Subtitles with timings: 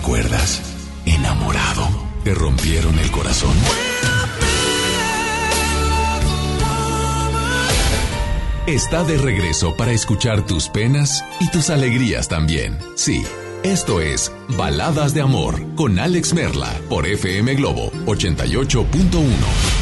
[0.00, 0.62] recuerdas.
[1.04, 1.86] Enamorado.
[2.24, 3.54] Te rompieron el corazón.
[8.66, 12.78] Está de regreso para escuchar tus penas y tus alegrías también.
[12.94, 13.22] Sí,
[13.62, 19.79] esto es Baladas de Amor con Alex Merla por FM Globo 88.1.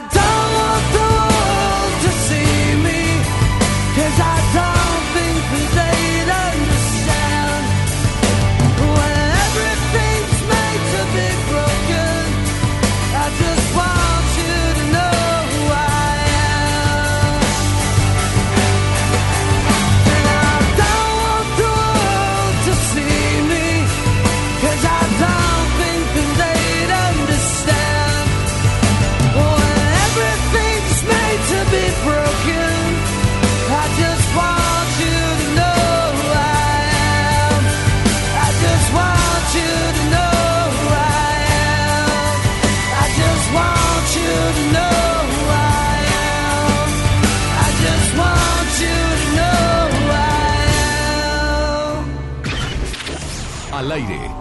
[0.00, 0.29] I don't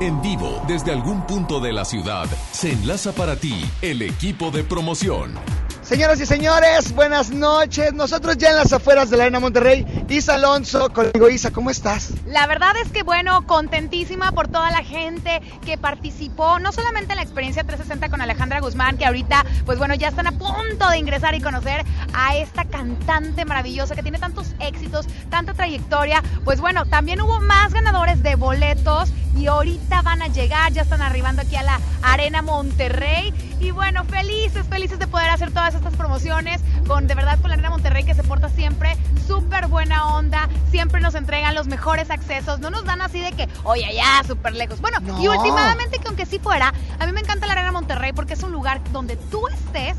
[0.01, 4.63] En vivo, desde algún punto de la ciudad, se enlaza para ti el equipo de
[4.63, 5.33] promoción.
[5.81, 7.93] Señoras y señores, buenas noches.
[7.93, 12.13] Nosotros ya en las afueras de la Arena Monterrey Isa Alonso, conmigo Isa, ¿cómo estás?
[12.25, 17.17] La verdad es que bueno, contentísima por toda la gente que participó, no solamente en
[17.17, 20.97] la experiencia 360 con Alejandra Guzmán, que ahorita, pues bueno, ya están a punto de
[20.97, 26.23] ingresar y conocer a esta cantante maravillosa que tiene tantos éxitos, tanta trayectoria.
[26.43, 31.03] Pues bueno, también hubo más ganadores de boletos y ahorita van a llegar, ya están
[31.03, 33.31] arribando aquí a la Arena Monterrey.
[33.59, 37.55] Y bueno, felices, felices de poder hacer todas estas promociones con de verdad con la
[37.55, 38.95] Arena Monterrey que se porta siempre
[39.27, 43.47] súper buena onda, siempre nos entregan los mejores accesos, no nos dan así de que,
[43.63, 44.79] oye, allá, súper lejos.
[44.81, 48.33] Bueno, y últimamente que aunque sí fuera, a mí me encanta la Arena Monterrey porque
[48.33, 49.97] es un lugar donde tú estés,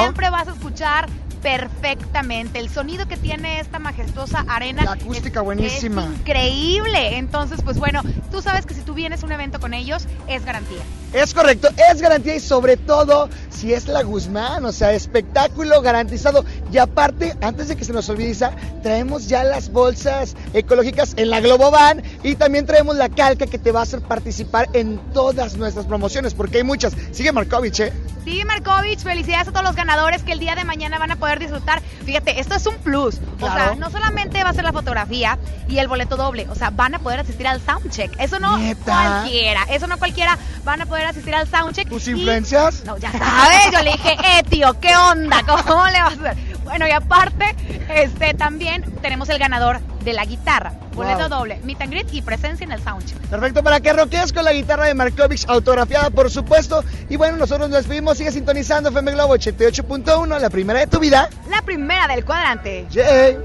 [0.00, 1.08] siempre vas a escuchar
[1.44, 2.58] perfectamente.
[2.58, 4.82] El sonido que tiene esta majestuosa arena.
[4.82, 6.04] La acústica buenísima.
[6.04, 7.18] Es increíble.
[7.18, 8.00] Entonces, pues bueno,
[8.32, 10.80] tú sabes que si tú vienes a un evento con ellos, es garantía.
[11.12, 16.44] Es correcto, es garantía y sobre todo si es la Guzmán, o sea, espectáculo garantizado.
[16.74, 18.34] Y aparte, antes de que se nos olvide,
[18.82, 23.70] traemos ya las bolsas ecológicas en la Globovan y también traemos la calca que te
[23.70, 26.92] va a hacer participar en todas nuestras promociones, porque hay muchas.
[27.12, 27.92] Sigue Markovich, ¿eh?
[28.24, 31.38] Sí, Markovich, felicidades a todos los ganadores que el día de mañana van a poder
[31.38, 31.80] disfrutar.
[32.04, 33.20] Fíjate, esto es un plus.
[33.40, 35.38] O sea, no solamente va a ser la fotografía
[35.68, 38.18] y el boleto doble, o sea, van a poder asistir al soundcheck.
[38.18, 41.88] Eso no cualquiera, eso no cualquiera van a poder asistir al soundcheck.
[41.88, 42.82] ¿Tus influencias?
[42.84, 45.40] No, ya sabes, yo le dije, eh, tío, ¿qué onda?
[45.46, 46.54] ¿Cómo le vas a hacer?
[46.64, 47.54] Bueno, y aparte,
[47.88, 50.72] este, también tenemos el ganador de la guitarra.
[50.94, 53.18] Boleto doble, meet and greet y presencia en el soundcheck.
[53.28, 56.84] Perfecto, para que roquees con la guitarra de Markovich, autografiada por supuesto.
[57.08, 61.28] Y bueno, nosotros nos despedimos, sigue sintonizando FM Globo 88.1, la primera de tu vida.
[61.50, 62.86] La primera del cuadrante.
[62.90, 63.38] Yeah.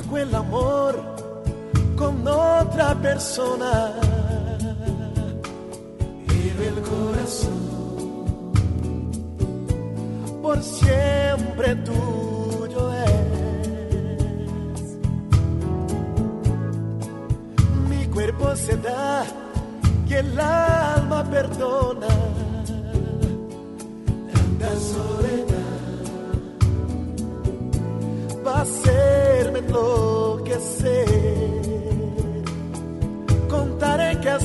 [0.00, 1.00] Hago el amor
[1.96, 3.92] con otra persona.
[6.26, 7.60] Pero el corazón
[10.42, 13.10] por siempre tuyo es.
[17.88, 19.24] Mi cuerpo se da
[20.08, 22.08] y el alma perdona.
[24.32, 25.60] Tanta soledad
[28.46, 28.64] va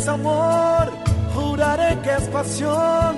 [0.06, 0.92] es amor,
[1.34, 3.16] juraré que es pasión.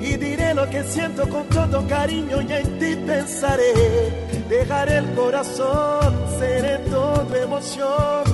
[0.00, 3.72] Y diré lo que siento con todo cariño y en ti pensaré.
[4.48, 8.24] Dejaré el corazón, seré todo emoción.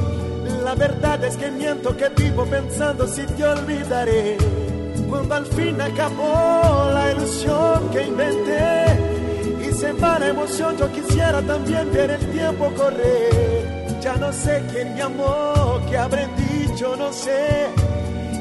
[0.65, 4.39] La verdad es que miento que vivo pensando si te olvidaré.
[5.09, 8.87] Cuando al fin acabó la ilusión que inventé
[9.69, 13.99] y se va la emoción, yo quisiera también ver el tiempo correr.
[14.01, 16.27] Ya no sé quién me amó, qué habré
[16.79, 17.69] dicho, no sé.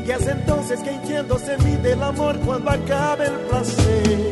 [0.06, 4.32] Y es entonces que entiendo se mide el amor cuando acabe el placer.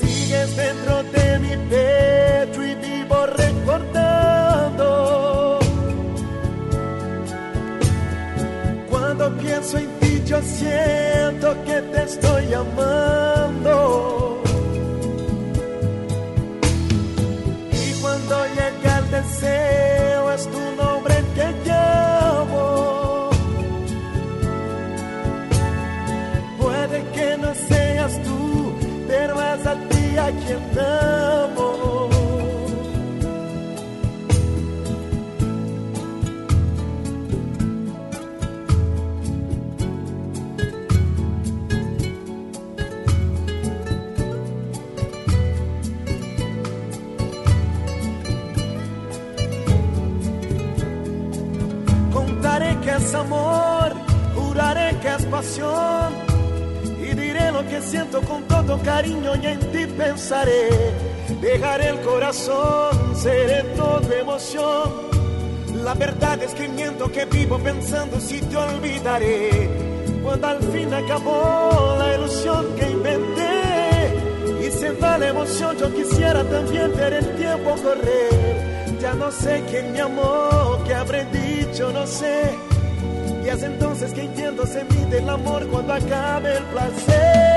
[0.00, 4.88] Sigues dentro de mi pecho y vivo recordando.
[8.90, 14.42] Cuando pienso en ti, yo siento que te estoy amando.
[17.70, 19.91] Y cuando llega el deseo,
[57.00, 60.68] Y diré lo que siento con todo cariño y en ti pensaré.
[61.40, 64.90] Dejaré el corazón, seré todo emoción.
[65.82, 69.68] La verdad es que miento que vivo pensando si te olvidaré.
[70.22, 76.44] Cuando al fin acabó la ilusión que inventé y se va la emoción, yo quisiera
[76.44, 78.96] también ver el tiempo correr.
[79.00, 82.54] Ya no sé quién me amó, qué habré dicho, no sé.
[83.44, 87.51] Y es entonces que entiendo se mide el amor cuando acabe el placer.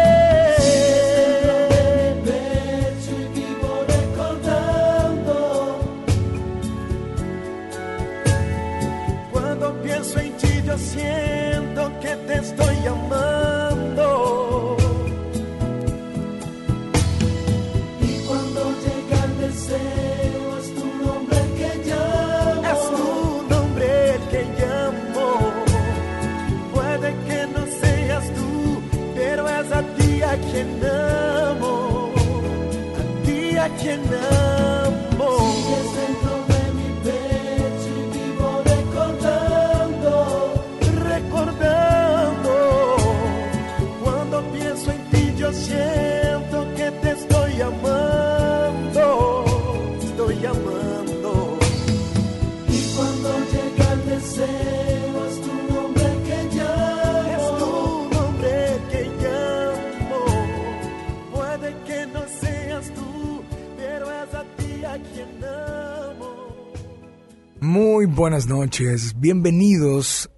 [68.08, 70.30] Buenas noches, bienvenidos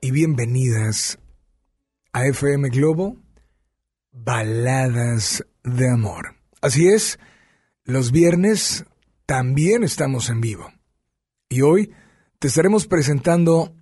[0.00, 1.18] y bienvenidas
[2.12, 3.16] a FM Globo,
[4.10, 6.34] Baladas de Amor.
[6.60, 7.20] Así es,
[7.84, 8.84] los viernes
[9.26, 10.72] también estamos en vivo.
[11.48, 11.92] Y hoy
[12.40, 13.76] te estaremos presentando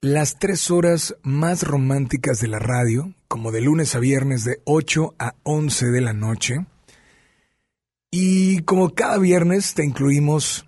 [0.00, 5.16] las tres horas más románticas de la radio, como de lunes a viernes de 8
[5.18, 6.66] a 11 de la noche.
[8.10, 10.66] Y como cada viernes te incluimos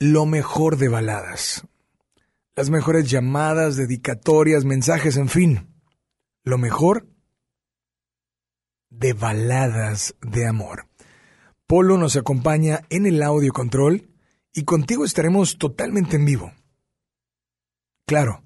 [0.00, 1.66] lo mejor de baladas.
[2.56, 5.68] Las mejores llamadas, dedicatorias, mensajes, en fin.
[6.42, 7.06] Lo mejor
[8.88, 10.88] de baladas de amor.
[11.66, 14.08] Polo nos acompaña en el audio control
[14.52, 16.52] y contigo estaremos totalmente en vivo.
[18.06, 18.42] Claro,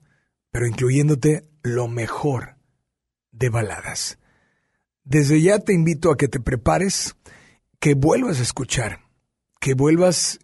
[0.51, 2.59] pero incluyéndote lo mejor
[3.31, 4.19] de baladas.
[5.05, 7.17] Desde ya te invito a que te prepares,
[7.79, 9.01] que vuelvas a escuchar,
[9.61, 10.41] que vuelvas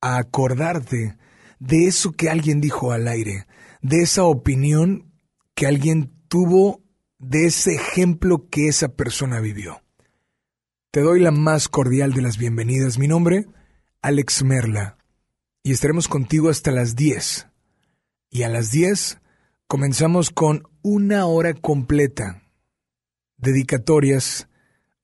[0.00, 1.16] a acordarte
[1.58, 3.46] de eso que alguien dijo al aire,
[3.82, 5.12] de esa opinión
[5.54, 6.82] que alguien tuvo,
[7.18, 9.82] de ese ejemplo que esa persona vivió.
[10.90, 12.98] Te doy la más cordial de las bienvenidas.
[12.98, 13.46] Mi nombre,
[14.00, 14.98] Alex Merla,
[15.62, 17.48] y estaremos contigo hasta las 10.
[18.30, 19.20] Y a las 10
[19.66, 22.42] comenzamos con una hora completa,
[23.36, 24.48] dedicatorias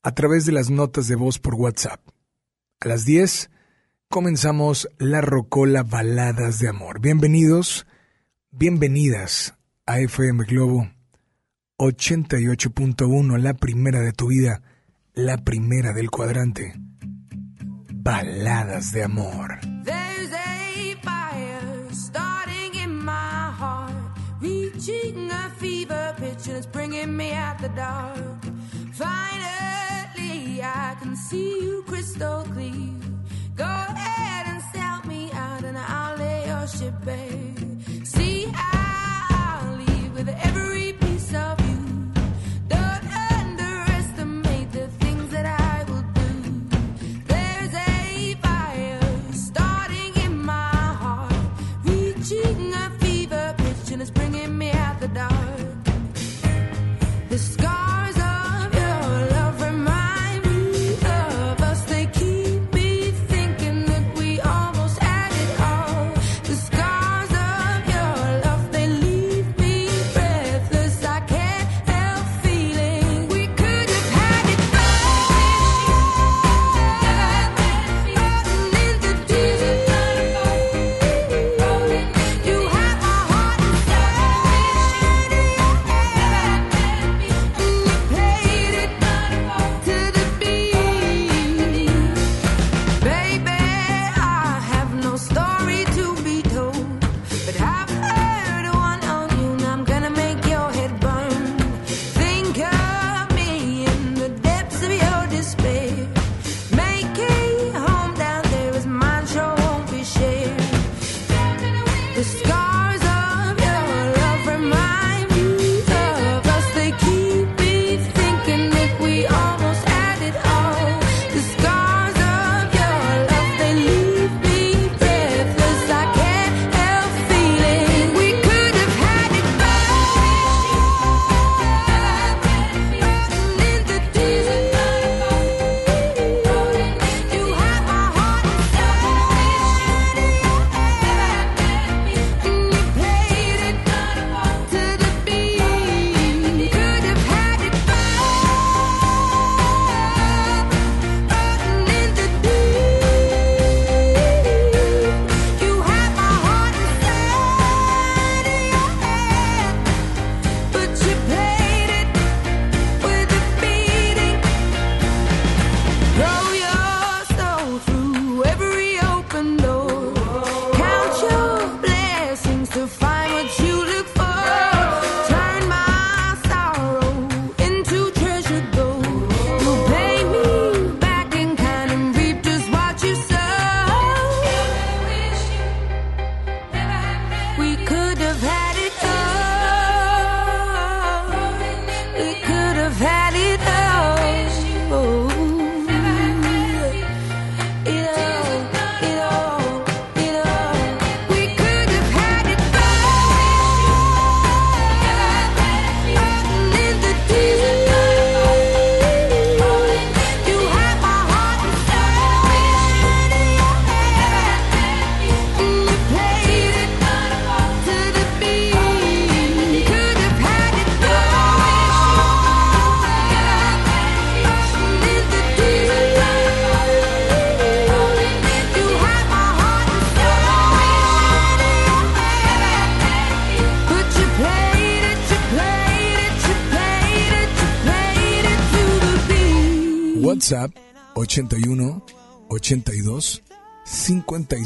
[0.03, 2.01] a través de las notas de voz por WhatsApp.
[2.81, 3.51] A las 10
[4.15, 7.01] comenzamos la Rocola Baladas de Amor.
[7.01, 7.85] Bienvenidos,
[8.53, 9.57] bienvenidas
[9.87, 10.89] a FM Globo
[11.79, 14.63] 88.1, la primera de tu vida,
[15.15, 16.75] la primera del cuadrante.
[17.93, 19.59] Baladas de Amor.
[24.41, 28.45] Reaching a fever pitch and it's bringing me out the dark.
[28.93, 33.04] Finally, I can see you crystal clear.
[33.57, 37.44] Go ahead and sell me out and I'll lay your ship bare.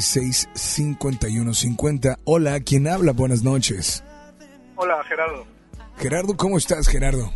[0.01, 2.17] 56 51 50.
[2.23, 3.11] Hola, ¿quién habla?
[3.11, 4.03] Buenas noches.
[4.75, 5.45] Hola, Gerardo.
[5.97, 7.31] Gerardo, ¿cómo estás, Gerardo?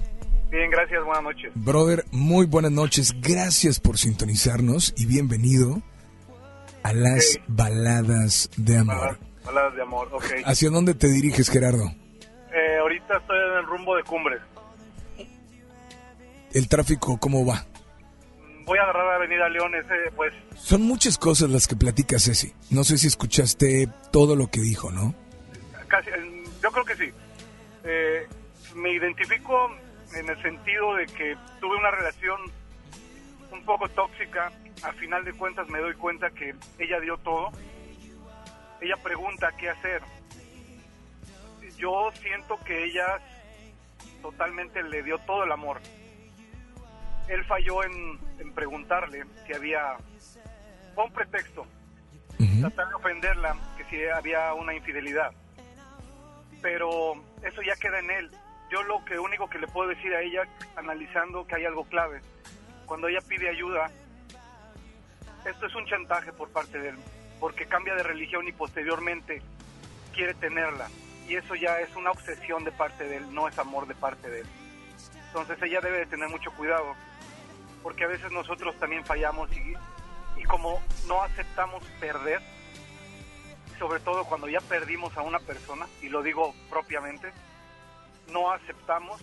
[0.50, 1.52] Bien, gracias, buenas noches.
[1.56, 3.14] Brother, muy buenas noches.
[3.20, 5.82] Gracias por sintonizarnos y bienvenido
[6.84, 8.96] a las baladas de amor.
[8.96, 10.26] Baladas, baladas de amor, ok.
[10.46, 11.92] ¿Hacia dónde te diriges, Gerardo?
[12.54, 14.42] Eh, ahorita estoy en el rumbo de Cumbres.
[16.54, 17.66] ¿El tráfico cómo va?
[18.66, 22.54] Voy a agarrar la Avenida León, ese, pues, Son muchas cosas las que platica Ceci.
[22.70, 25.14] No sé si escuchaste todo lo que dijo, ¿no?
[25.88, 26.10] casi,
[26.62, 27.14] yo creo que sí.
[27.84, 28.28] Eh,
[28.76, 29.70] me identifico
[30.16, 32.40] en el sentido de que tuve una relación
[33.52, 34.52] un poco tóxica.
[34.84, 37.52] A final de cuentas me doy cuenta que ella dio todo.
[38.82, 40.02] Ella pregunta qué hacer.
[41.78, 43.20] Yo siento que ella
[44.22, 45.80] totalmente le dio todo el amor.
[47.28, 49.96] Él falló en, en preguntarle si había
[50.96, 51.66] un pretexto
[52.64, 55.32] tratar de ofenderla que si había una infidelidad.
[56.62, 58.32] Pero eso ya queda en él.
[58.72, 60.44] Yo lo que único que le puedo decir a ella,
[60.76, 62.22] analizando que hay algo clave,
[62.86, 63.92] cuando ella pide ayuda,
[65.46, 66.96] esto es un chantaje por parte de él,
[67.40, 69.42] porque cambia de religión y posteriormente
[70.14, 70.90] quiere tenerla.
[71.28, 74.30] Y eso ya es una obsesión de parte de él, no es amor de parte
[74.30, 74.48] de él.
[75.28, 76.96] Entonces ella debe de tener mucho cuidado,
[77.84, 79.74] porque a veces nosotros también fallamos y,
[80.40, 82.42] y como no aceptamos perder,
[83.78, 87.32] sobre todo cuando ya perdimos a una persona, y lo digo propiamente,
[88.32, 89.22] no aceptamos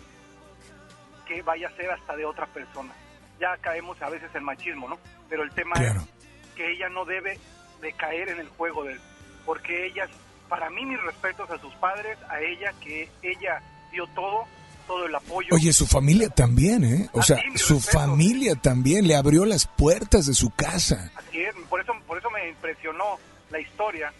[1.26, 2.92] que vaya a ser hasta de otra persona.
[3.40, 4.98] Ya caemos a veces en machismo, ¿no?
[5.28, 6.00] Pero el tema Claro.
[6.00, 7.38] es que ella no debe
[7.80, 9.00] de caer en el juego de él,
[9.46, 10.06] porque ella,
[10.48, 14.44] para mí mis respetos a sus padres, a ella, que ella dio todo,
[14.90, 15.48] todo el apoyo.
[15.54, 17.08] Oye, su familia también, ¿eh?
[17.12, 17.98] O Ah, sea, su respeto.
[18.00, 21.12] familia también le abrió las puertas de su casa.
[21.14, 24.12] Así es, por eso, por eso me impresionó la historia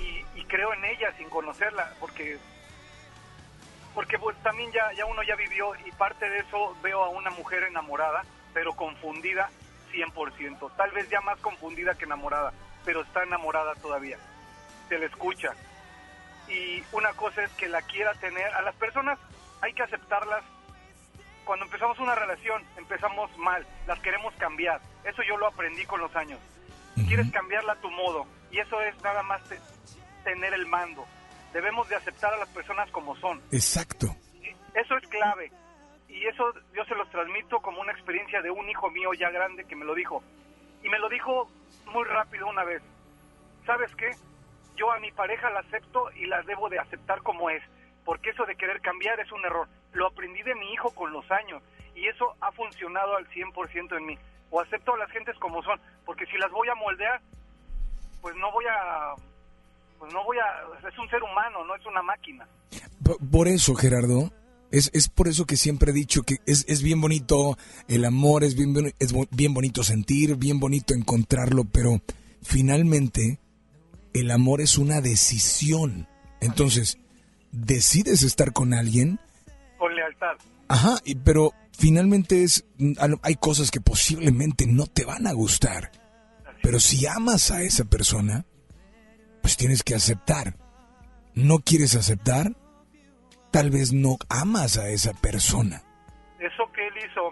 [0.00, 2.38] y, y creo en ella sin conocerla, porque
[3.94, 7.30] porque pues también ya, ya uno ya vivió y parte de eso veo a una
[7.30, 9.48] mujer enamorada, pero confundida
[9.92, 12.52] 100%, tal vez ya más confundida que enamorada,
[12.84, 14.18] pero está enamorada todavía,
[14.88, 15.50] se le escucha.
[16.48, 19.18] Y una cosa es que la quiera tener, a las personas
[19.64, 20.44] hay que aceptarlas
[21.44, 24.80] cuando empezamos una relación, empezamos mal, las queremos cambiar.
[25.04, 26.38] Eso yo lo aprendí con los años.
[27.06, 29.60] Quieres cambiarla a tu modo y eso es nada más te-
[30.22, 31.04] tener el mando.
[31.52, 33.42] Debemos de aceptar a las personas como son.
[33.52, 34.06] Exacto.
[34.74, 35.50] Eso es clave.
[36.08, 39.64] Y eso yo se los transmito como una experiencia de un hijo mío ya grande
[39.64, 40.22] que me lo dijo.
[40.82, 41.50] Y me lo dijo
[41.86, 42.82] muy rápido una vez.
[43.66, 44.10] ¿Sabes qué?
[44.76, 47.62] Yo a mi pareja la acepto y la debo de aceptar como es.
[48.04, 49.68] Porque eso de querer cambiar es un error.
[49.92, 51.62] Lo aprendí de mi hijo con los años.
[51.94, 54.18] Y eso ha funcionado al 100% en mí.
[54.50, 55.80] O acepto a las gentes como son.
[56.04, 57.20] Porque si las voy a moldear,
[58.20, 59.14] pues no voy a...
[59.98, 60.88] Pues no voy a...
[60.88, 62.46] Es un ser humano, no es una máquina.
[63.30, 64.30] Por eso, Gerardo,
[64.70, 68.44] es, es por eso que siempre he dicho que es, es bien bonito el amor,
[68.44, 72.00] es bien, es bien bonito sentir, bien bonito encontrarlo, pero
[72.42, 73.38] finalmente
[74.14, 76.08] el amor es una decisión.
[76.40, 76.98] Entonces,
[77.54, 79.18] decides estar con alguien,
[79.78, 80.36] Con lealtad.
[80.68, 82.64] ajá, y- pero finalmente es,
[83.22, 85.90] hay cosas que posiblemente no te van a gustar.
[86.62, 88.44] Pero si amas a esa persona,
[89.42, 90.56] pues tienes que aceptar.
[91.34, 92.52] ¿No quieres aceptar?
[93.50, 95.82] Tal vez no amas a esa persona.
[96.40, 97.30] eso que él hizo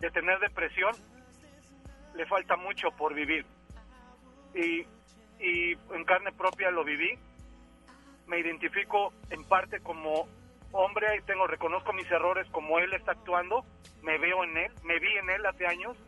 [0.00, 0.92] de tener depresión,
[2.16, 3.44] le falta mucho por vivir.
[4.54, 4.80] Y,
[5.44, 7.18] y en carne propia lo viví.
[8.32, 10.26] Me identifico en parte como
[10.72, 13.62] hombre y tengo, reconozco mis errores como él está actuando.
[14.00, 15.98] Me veo en él, me vi en él hace años.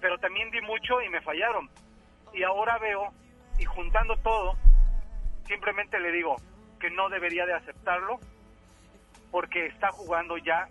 [0.00, 1.68] Pero también di mucho y me fallaron.
[2.32, 3.08] Y ahora veo,
[3.58, 4.56] y juntando todo,
[5.48, 6.36] simplemente le digo
[6.78, 8.20] que no debería de aceptarlo
[9.32, 10.68] porque está jugando ya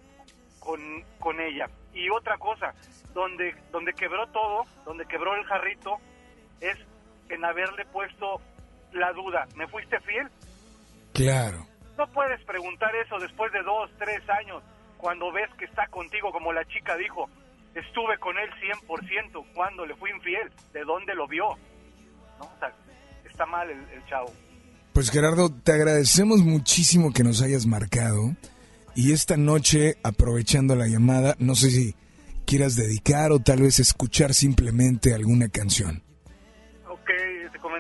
[0.62, 1.70] con, con ella.
[1.94, 2.74] Y otra cosa,
[3.14, 5.98] donde, donde quebró todo, donde quebró el jarrito,
[6.62, 6.78] es
[7.28, 8.40] en haberle puesto
[8.94, 9.48] la duda.
[9.56, 10.28] ¿Me fuiste fiel?
[11.14, 11.66] Claro.
[11.98, 14.64] No puedes preguntar eso después de dos, tres años,
[14.98, 17.30] cuando ves que está contigo, como la chica dijo.
[17.76, 18.50] Estuve con él
[18.88, 20.52] 100% cuando le fui infiel.
[20.74, 21.58] ¿De dónde lo vio?
[22.40, 22.46] ¿No?
[22.46, 22.74] O sea,
[23.30, 24.32] está mal el, el chavo.
[24.94, 28.36] Pues Gerardo, te agradecemos muchísimo que nos hayas marcado.
[28.96, 31.96] Y esta noche, aprovechando la llamada, no sé si
[32.46, 36.02] quieras dedicar o tal vez escuchar simplemente alguna canción.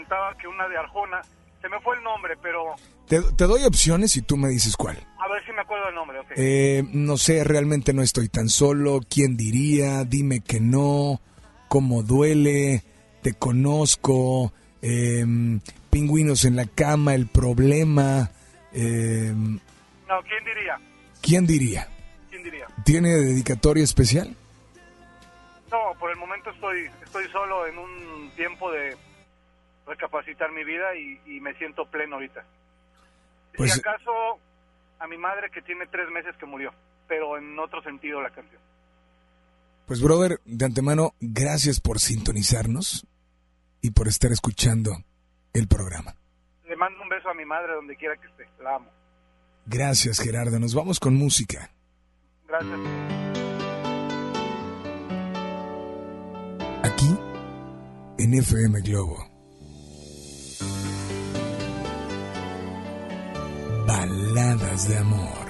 [0.09, 1.21] Comentaba que una de Arjona,
[1.61, 2.73] Se me fue el nombre, pero
[3.07, 4.97] Te, te doy opciones y tú me dices cuál.
[5.19, 6.31] a ver si me acuerdo el nombre, ok.
[6.35, 9.01] Eh, no sé, realmente no estoy tan solo.
[9.07, 10.03] ¿Quién diría?
[10.05, 11.21] Dime que no.
[11.67, 12.83] ¿Cómo duele?
[13.21, 14.51] Te conozco.
[14.81, 15.59] em,
[15.91, 18.31] pingüinos en la cama, el problema.
[18.73, 19.59] em,
[20.07, 20.79] No, ¿quién diría?
[21.21, 21.87] ¿Quién diría?
[22.31, 22.65] ¿Quién diría?
[22.85, 24.33] ¿Tiene dedicatoria especial?
[25.69, 28.95] No, por el momento estoy estoy solo en un tiempo de
[29.89, 32.45] recapacitar mi vida y, y me siento pleno ahorita.
[33.55, 34.39] Pues- si acaso
[34.99, 36.71] a mi madre que tiene tres meses que murió,
[37.07, 38.61] pero en otro sentido la canción.
[39.87, 43.07] Pues, brother, de antemano, gracias por sintonizarnos
[43.81, 44.91] y por estar escuchando
[45.53, 46.15] el programa.
[46.67, 48.47] Le mando un beso a mi madre donde quiera que esté.
[48.61, 48.91] La amo.
[49.65, 50.59] Gracias, Gerardo.
[50.59, 51.71] Nos vamos con música.
[52.47, 52.79] Gracias.
[56.83, 57.15] Aquí,
[58.19, 59.28] en FM Globo.
[63.89, 65.45] Baladas de amor.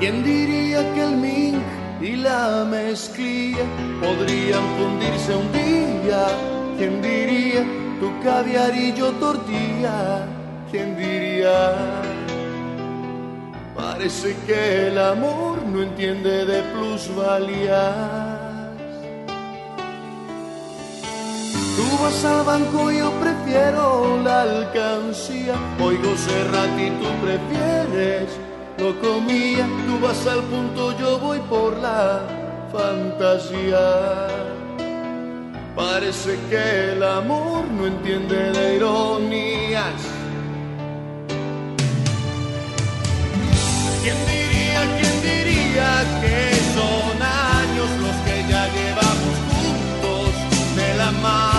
[0.00, 1.62] ¿Quién diría que el mink
[2.00, 3.64] y la mezclilla
[4.00, 6.22] podrían fundirse un día?
[6.76, 7.62] ¿Quién diría
[8.00, 10.26] tu caviar y yo tortilla?
[10.72, 11.58] ¿Quién diría?
[13.76, 18.32] Parece que el amor no entiende de plusvalías.
[22.12, 25.54] Vas al banco, yo prefiero la alcancía.
[25.80, 28.28] Oigo Serrat y tú prefieres
[28.78, 29.66] lo comía.
[29.86, 32.20] Tú vas al punto, yo voy por la
[32.72, 34.28] fantasía.
[35.74, 40.00] Parece que el amor no entiende de ironías.
[44.02, 46.36] ¿Quién diría, quién diría que
[46.76, 51.51] son años los que ya llevamos juntos de la mano?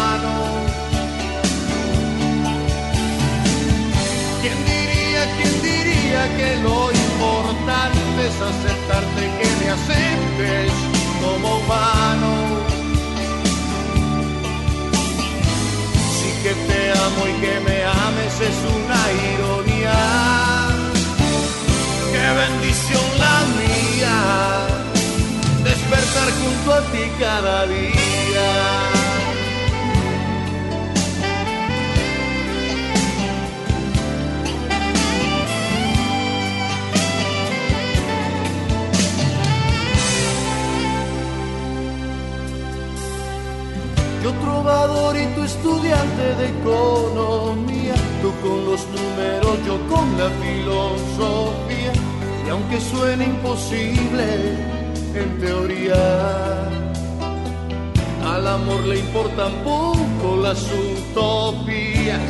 [8.34, 10.74] Es aceptarte que me aceptes
[11.22, 12.32] como humano?
[16.18, 19.02] Sí que te amo y que me ames es una
[19.34, 20.00] ironía.
[22.12, 24.18] Qué bendición la mía,
[25.64, 28.83] despertar junto a ti cada día.
[44.24, 51.92] Yo trovador y tú estudiante de economía, tú con los números, yo con la filosofía.
[52.46, 54.24] Y aunque suene imposible
[55.14, 56.70] en teoría,
[58.34, 62.22] al amor le importan poco las utopías.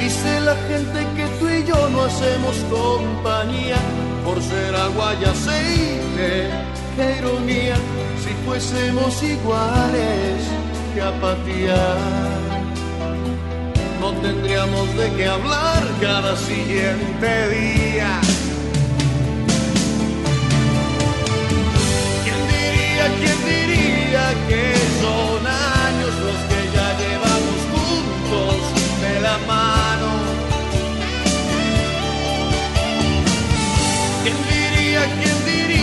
[0.00, 3.76] Dice la gente que tú y yo no hacemos compañía
[4.24, 6.71] por ser agua y aceite.
[6.96, 7.76] Qué ironía
[8.22, 10.42] si fuésemos iguales,
[10.94, 11.96] qué apatía.
[13.98, 18.20] No tendríamos de qué hablar cada siguiente día.
[22.24, 28.60] ¿Quién diría, quién diría que son años los que ya llevamos juntos
[29.00, 29.81] de la mano?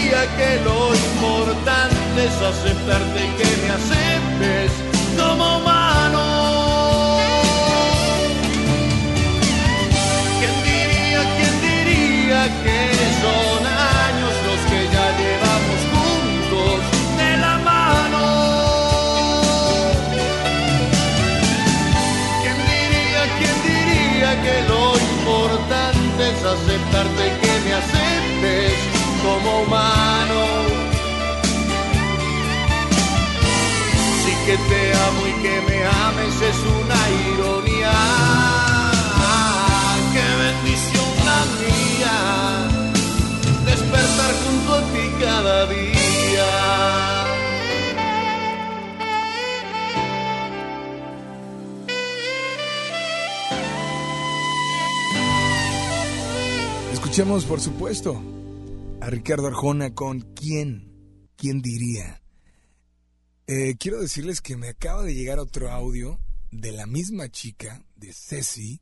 [0.10, 4.72] Diría que lo importante es aceptarte que me aceptes
[5.18, 6.26] como humano?
[10.40, 12.80] ¿Quién diría, quién diría que
[13.22, 16.80] son años los que ya llevamos juntos
[17.18, 18.26] de la mano?
[22.42, 27.49] ¿Quién diría, quién diría que lo importante es aceptarte que
[29.30, 30.40] como humano?
[34.22, 37.02] Sí que te amo y que me ames es una
[37.34, 37.98] ironía.
[40.14, 42.18] Qué bendición la mía,
[43.66, 46.50] despertar junto a ti cada día.
[56.94, 58.22] Escuchemos, por supuesto,
[59.10, 61.28] Ricardo Arjona con ¿Quién?
[61.36, 62.22] ¿Quién diría?
[63.48, 66.20] Eh, quiero decirles que me acaba de llegar otro audio
[66.52, 68.82] de la misma chica, de Ceci,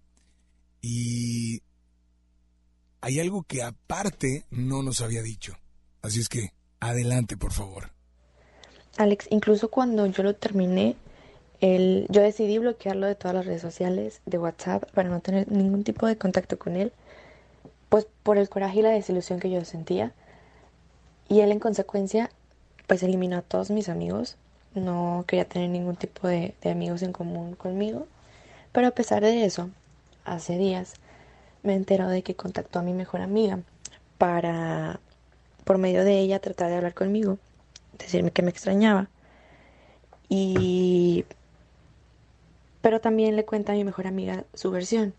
[0.82, 1.62] y
[3.00, 5.54] hay algo que aparte no nos había dicho.
[6.02, 7.92] Así es que, adelante, por favor.
[8.98, 10.98] Alex, incluso cuando yo lo terminé,
[11.62, 16.06] yo decidí bloquearlo de todas las redes sociales, de WhatsApp, para no tener ningún tipo
[16.06, 16.92] de contacto con él,
[17.90, 20.12] pues por el coraje y la desilusión que yo sentía.
[21.30, 22.30] Y él en consecuencia,
[22.88, 24.38] pues eliminó a todos mis amigos,
[24.76, 28.08] no quería tener ningún tipo de, de amigos en común conmigo.
[28.72, 29.70] Pero a pesar de eso,
[30.26, 30.94] hace días
[31.64, 33.60] me enteró de que contactó a mi mejor amiga
[34.18, 35.00] para,
[35.64, 37.38] por medio de ella, tratar de hablar conmigo,
[37.98, 39.10] decirme que me extrañaba.
[40.30, 41.26] Y
[42.82, 45.14] pero también le cuenta a mi mejor amiga su versión.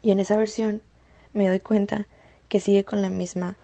[0.00, 0.80] Y en esa versión
[1.32, 2.06] me doy cuenta
[2.48, 3.56] que sigue con la misma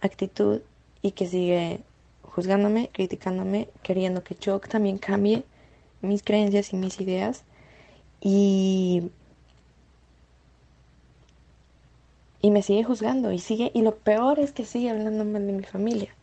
[0.00, 0.60] actitud
[1.02, 1.80] y que sigue
[2.22, 5.44] juzgándome, criticándome, queriendo que yo también cambie
[6.02, 7.44] mis creencias y mis ideas.
[8.20, 9.10] Y,
[12.42, 15.52] y me sigue juzgando y sigue y lo peor es que sigue hablando mal de
[15.52, 16.14] mi familia.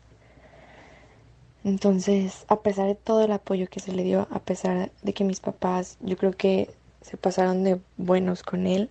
[1.63, 5.23] Entonces, a pesar de todo el apoyo que se le dio, a pesar de que
[5.23, 6.69] mis papás, yo creo que
[7.01, 8.89] se pasaron de buenos con él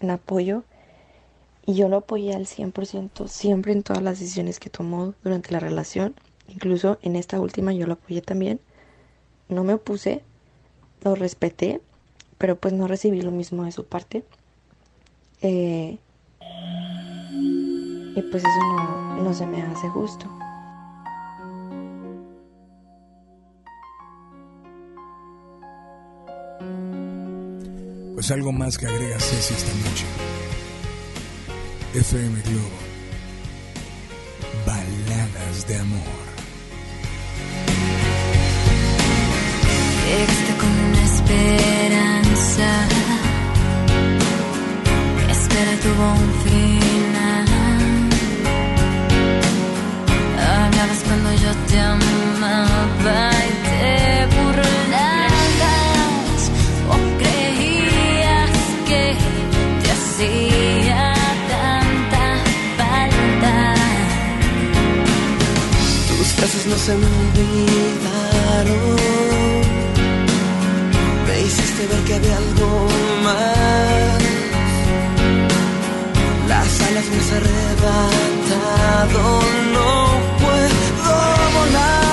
[0.00, 0.62] en apoyo,
[1.66, 5.58] y yo lo apoyé al 100% siempre en todas las decisiones que tomó durante la
[5.58, 6.14] relación,
[6.48, 8.60] incluso en esta última yo lo apoyé también,
[9.48, 10.22] no me opuse,
[11.02, 11.80] lo respeté,
[12.38, 14.24] pero pues no recibí lo mismo de su parte.
[15.42, 15.98] Eh,
[18.14, 20.26] y pues eso no, no se me hace justo.
[28.14, 30.06] Pues algo más que agrega Ceci esta noche.
[31.96, 32.78] FM Globo.
[34.66, 36.26] Baladas de amor.
[40.04, 42.68] Llegaste con una esperanza
[45.30, 47.46] espera tuvo un final.
[50.38, 53.35] Hablabas cuando yo te amaba
[66.64, 68.96] no se me olvidaron.
[71.26, 72.88] Me hiciste ver que había algo
[73.24, 74.22] más.
[76.48, 79.22] Las alas me has arrebatado.
[79.74, 79.90] No
[80.40, 81.18] puedo
[81.58, 82.05] volar.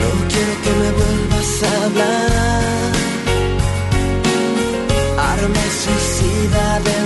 [0.00, 2.92] No quiero que me vuelvas a hablar.
[5.32, 7.01] Arma suicida del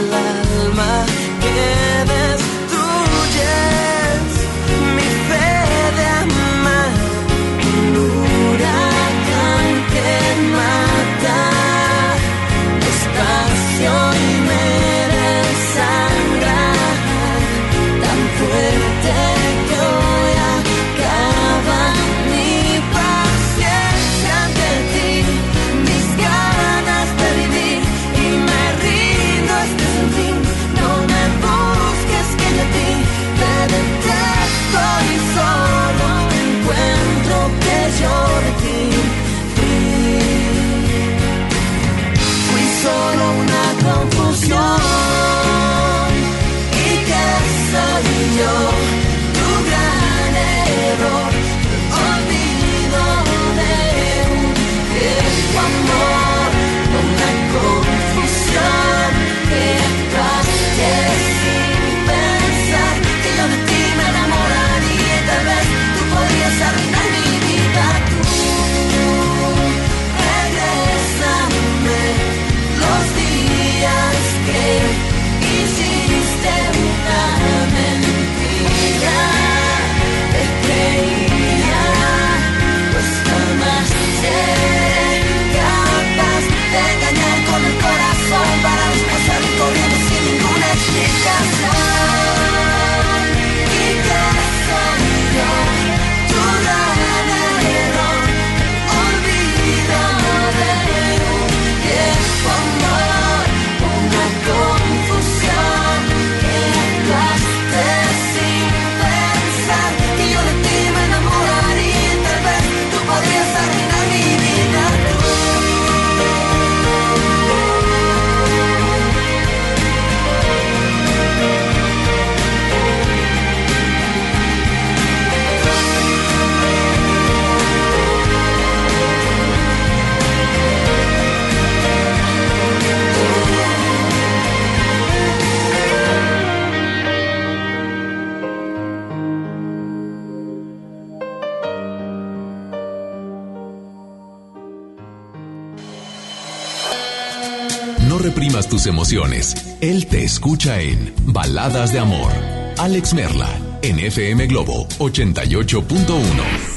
[148.87, 149.77] emociones.
[149.81, 152.33] Él te escucha en Baladas de Amor.
[152.79, 153.49] Alex Merla,
[153.83, 156.77] en FM Globo 88.1.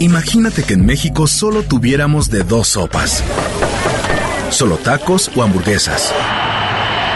[0.00, 3.22] Imagínate que en México solo tuviéramos de dos sopas.
[4.50, 6.12] Solo tacos o hamburguesas.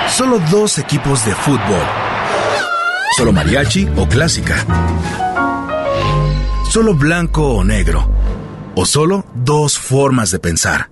[0.08, 1.82] Solo dos equipos de fútbol.
[3.16, 4.64] Solo mariachi o clásica.
[6.70, 8.08] Solo blanco o negro.
[8.74, 10.90] O solo dos formas de pensar.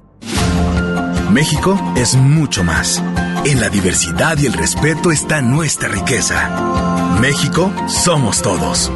[1.30, 3.02] México es mucho más.
[3.46, 7.18] En la diversidad y el respeto está nuestra riqueza.
[7.20, 8.90] México somos todos.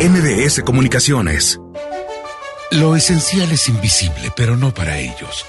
[0.00, 1.60] MBS Comunicaciones.
[2.70, 5.44] Lo esencial es invisible, pero no para ellos.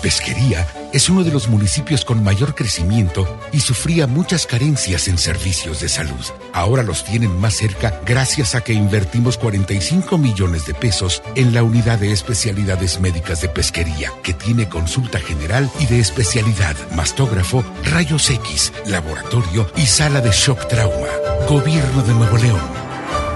[0.00, 5.80] Pesquería es uno de los municipios con mayor crecimiento y sufría muchas carencias en servicios
[5.80, 6.24] de salud.
[6.60, 11.62] Ahora los tienen más cerca gracias a que invertimos 45 millones de pesos en la
[11.62, 18.28] unidad de especialidades médicas de pesquería, que tiene consulta general y de especialidad, mastógrafo, rayos
[18.28, 21.08] X, laboratorio y sala de shock trauma.
[21.48, 22.60] Gobierno de Nuevo León.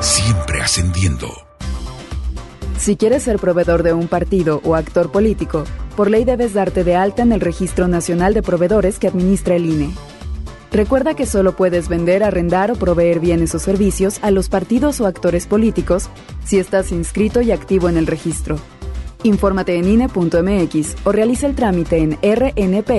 [0.00, 1.32] Siempre ascendiendo.
[2.78, 5.64] Si quieres ser proveedor de un partido o actor político,
[5.96, 9.64] por ley debes darte de alta en el Registro Nacional de Proveedores que administra el
[9.64, 9.94] INE.
[10.74, 15.06] Recuerda que solo puedes vender, arrendar o proveer bienes o servicios a los partidos o
[15.06, 16.08] actores políticos
[16.44, 18.56] si estás inscrito y activo en el registro.
[19.22, 22.98] Infórmate en INE.mx o realiza el trámite en rnp.ine.mx.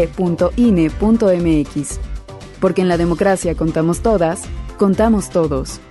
[2.62, 4.44] Porque en la democracia contamos todas,
[4.78, 5.82] contamos todos.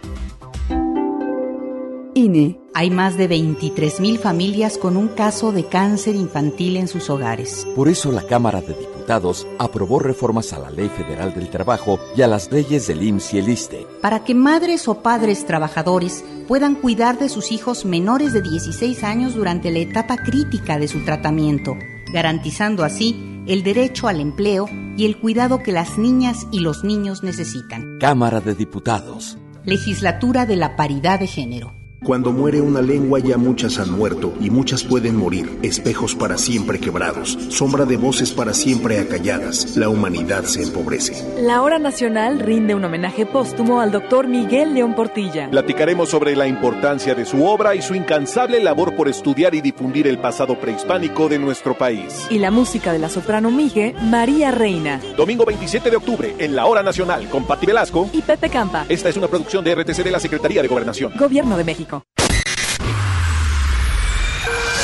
[2.14, 2.59] INE.
[2.73, 7.68] Hay más de 23.000 familias con un caso de cáncer infantil en sus hogares.
[7.77, 8.72] Por eso la Cámara de
[9.05, 13.34] Diputados aprobó reformas a la Ley Federal del Trabajo y a las leyes del IMSS
[13.34, 13.86] y el ISTE.
[14.00, 19.34] Para que madres o padres trabajadores puedan cuidar de sus hijos menores de 16 años
[19.34, 21.76] durante la etapa crítica de su tratamiento,
[22.14, 27.22] garantizando así el derecho al empleo y el cuidado que las niñas y los niños
[27.22, 27.98] necesitan.
[28.00, 29.36] Cámara de Diputados.
[29.66, 31.74] Legislatura de la Paridad de Género.
[32.05, 36.78] Cuando muere una lengua ya muchas han muerto y muchas pueden morir, espejos para siempre
[36.78, 41.24] quebrados, sombra de voces para siempre acalladas, la humanidad se empobrece.
[41.40, 45.48] La Hora Nacional rinde un homenaje póstumo al doctor Miguel León Portilla.
[45.50, 50.07] Platicaremos sobre la importancia de su obra y su incansable labor por estudiar y difundir
[50.07, 52.26] el pasado prehispánico de nuestro país.
[52.28, 55.00] Y la música de la soprano Migue, María Reina.
[55.16, 58.84] Domingo 27 de octubre, en la Hora Nacional, con Patti Velasco y Pepe Campa.
[58.90, 61.11] Esta es una producción de RTC de la Secretaría de Gobernación.
[61.16, 61.93] Gobierno de México.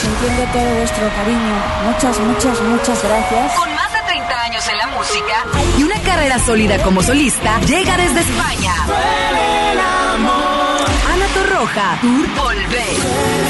[0.04, 1.54] Entiendo todo vuestro cariño.
[1.84, 3.54] Muchas, muchas, muchas gracias.
[3.54, 5.44] Con más de 30 años en la música
[5.78, 8.74] y una carrera sólida como solista, llega desde España.
[11.12, 13.49] Ana Torroja, Tour Volver.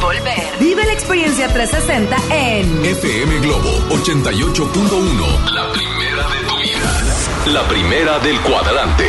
[0.00, 0.58] Volver.
[0.60, 5.50] Vive la experiencia 360 en FM Globo 88.1.
[5.52, 7.02] La primera de tu vida.
[7.46, 9.04] La primera del cuadrante.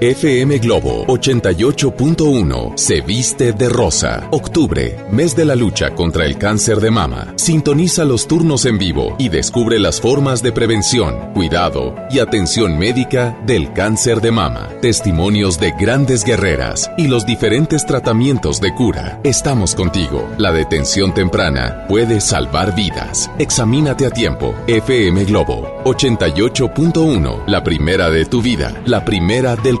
[0.00, 4.28] FM Globo 88.1 se viste de rosa.
[4.30, 7.32] Octubre, mes de la lucha contra el cáncer de mama.
[7.36, 13.38] Sintoniza los turnos en vivo y descubre las formas de prevención, cuidado y atención médica
[13.46, 14.68] del cáncer de mama.
[14.82, 19.18] Testimonios de grandes guerreras y los diferentes tratamientos de cura.
[19.24, 20.28] Estamos contigo.
[20.36, 23.30] La detención temprana puede salvar vidas.
[23.38, 24.54] Examínate a tiempo.
[24.66, 29.80] FM Globo 88.1, la primera de tu vida, la primera del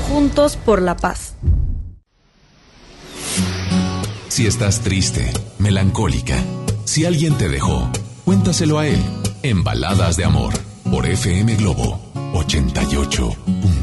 [0.08, 1.36] Juntos por la paz.
[4.30, 6.44] Si estás triste, melancólica,
[6.86, 7.92] si alguien te dejó,
[8.26, 9.00] cuéntaselo a él
[9.44, 10.56] en Baladas de Amor
[10.90, 12.02] por FM Globo
[12.34, 13.79] 88.1.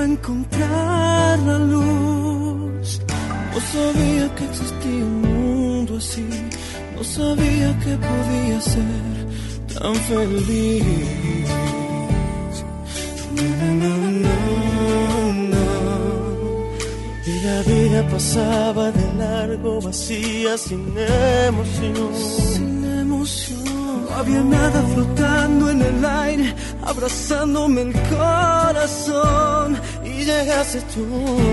[0.00, 3.00] iba a encontrar la luz.
[3.52, 6.26] No sabía que existía un mundo así.
[6.96, 9.26] No sabía que podía ser
[9.74, 11.48] tan feliz.
[13.36, 13.42] No,
[13.82, 15.64] no, no, no.
[17.26, 20.94] Y la vida pasaba de largo, vacía, sin
[21.46, 22.69] emoción.
[24.20, 29.80] Había nada flotando en el aire, abrazándome el corazón.
[30.04, 31.06] Y llegaste tú.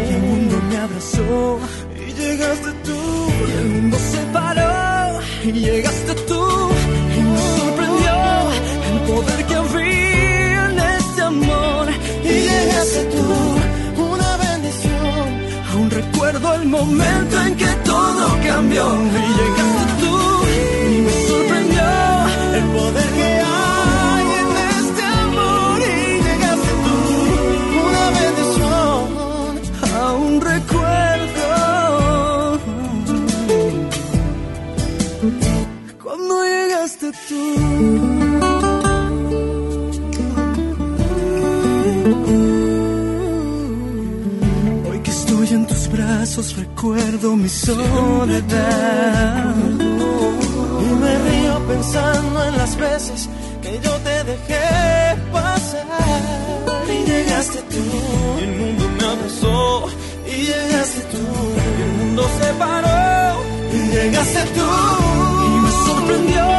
[0.09, 1.59] Y el mundo me abrazó.
[1.95, 2.99] Y llegaste tú.
[3.47, 5.19] Y el mundo se paró.
[5.45, 6.43] Y llegaste tú.
[7.17, 8.15] Y me sorprendió
[8.91, 11.87] el poder que había en este amor.
[12.21, 14.01] Y llegaste tú.
[14.11, 15.25] Una bendición.
[15.71, 18.85] Aún recuerdo el momento en que todo cambió.
[18.93, 19.96] Y llegaste tú.
[46.77, 48.45] Recuerdo mi soledad.
[50.79, 53.27] Y me río pensando en las veces
[53.63, 56.21] que yo te dejé pasar.
[56.87, 57.83] Y llegaste tú.
[58.39, 59.87] Y el mundo me abrazó.
[60.27, 61.23] Y llegaste tú.
[61.77, 63.41] Y el mundo se paró.
[63.73, 64.69] Y llegaste tú.
[65.45, 66.56] Y me sorprendió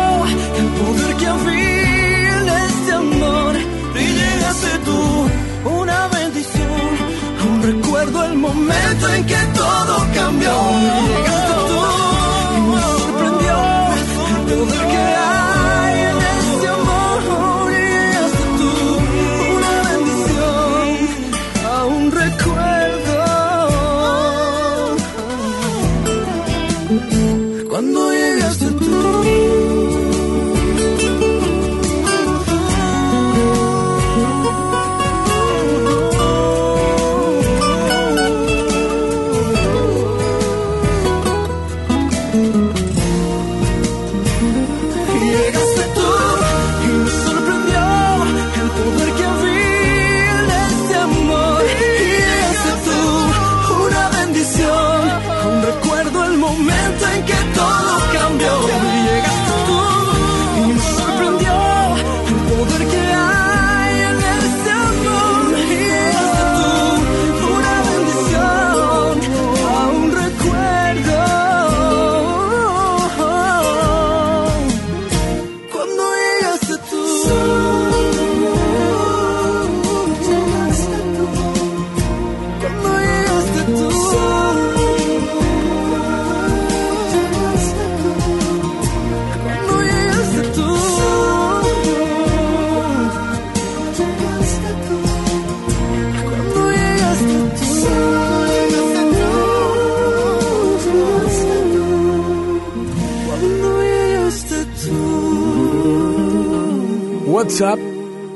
[7.99, 11.58] recuerdo el momento en que todo cambió.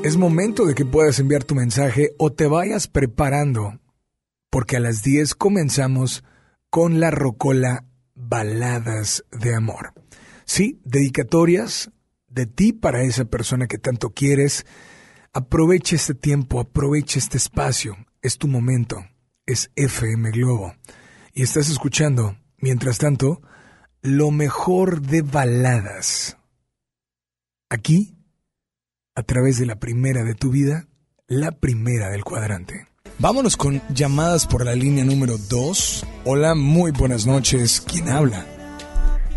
[0.03, 3.79] Es momento de que puedas enviar tu mensaje o te vayas preparando,
[4.49, 6.25] porque a las 10 comenzamos
[6.69, 9.93] con la rocola Baladas de Amor.
[10.43, 11.89] Sí, dedicatorias
[12.27, 14.65] de ti para esa persona que tanto quieres.
[15.31, 17.95] Aprovecha este tiempo, aprovecha este espacio.
[18.21, 19.05] Es tu momento.
[19.45, 20.73] Es FM Globo.
[21.33, 23.41] Y estás escuchando, mientras tanto,
[24.01, 26.37] lo mejor de baladas.
[27.69, 28.17] Aquí,
[29.15, 30.87] a través de la primera de tu vida,
[31.27, 32.87] la primera del cuadrante.
[33.19, 36.05] Vámonos con llamadas por la línea número 2.
[36.25, 37.81] Hola, muy buenas noches.
[37.81, 38.45] ¿Quién habla?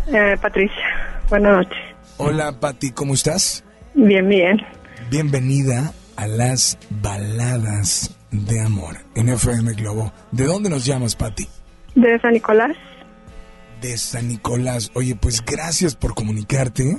[0.07, 0.83] Eh, Patricia,
[1.29, 1.77] buenas noches.
[2.17, 3.63] Hola, Pati, ¿cómo estás?
[3.93, 4.57] Bien, bien.
[5.11, 10.11] Bienvenida a las baladas de amor en FM Globo.
[10.31, 11.47] ¿De dónde nos llamas, Pati?
[11.93, 12.75] De San Nicolás.
[13.81, 14.91] De San Nicolás.
[14.95, 16.97] Oye, pues gracias por comunicarte.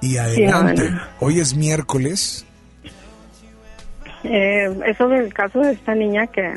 [0.00, 0.82] Y adelante.
[0.82, 1.02] bueno.
[1.20, 2.44] Hoy es miércoles.
[4.24, 6.54] Eh, eso del caso de esta niña que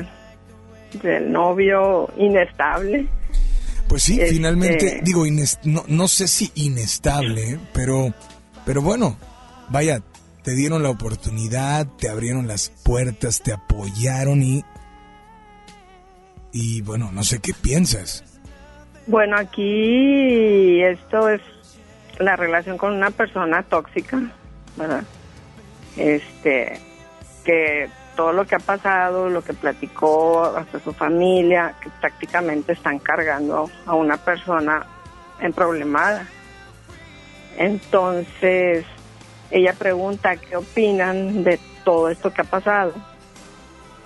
[1.02, 3.06] del novio inestable.
[3.88, 5.24] Pues sí, Este- finalmente, digo,
[5.64, 8.12] no, no sé si inestable, pero,
[8.64, 9.16] pero bueno,
[9.68, 10.02] vaya,
[10.42, 14.64] te dieron la oportunidad, te abrieron las puertas, te apoyaron y,
[16.52, 18.24] y bueno, no sé qué piensas.
[19.06, 21.40] Bueno, aquí esto es
[22.22, 24.20] la relación con una persona tóxica,
[24.76, 25.04] ¿verdad?
[25.96, 26.80] Este,
[27.44, 32.98] que todo lo que ha pasado, lo que platicó hasta su familia, que prácticamente están
[32.98, 34.86] cargando a una persona
[35.40, 36.26] en problemada.
[37.56, 38.84] Entonces,
[39.50, 42.92] ella pregunta qué opinan de todo esto que ha pasado.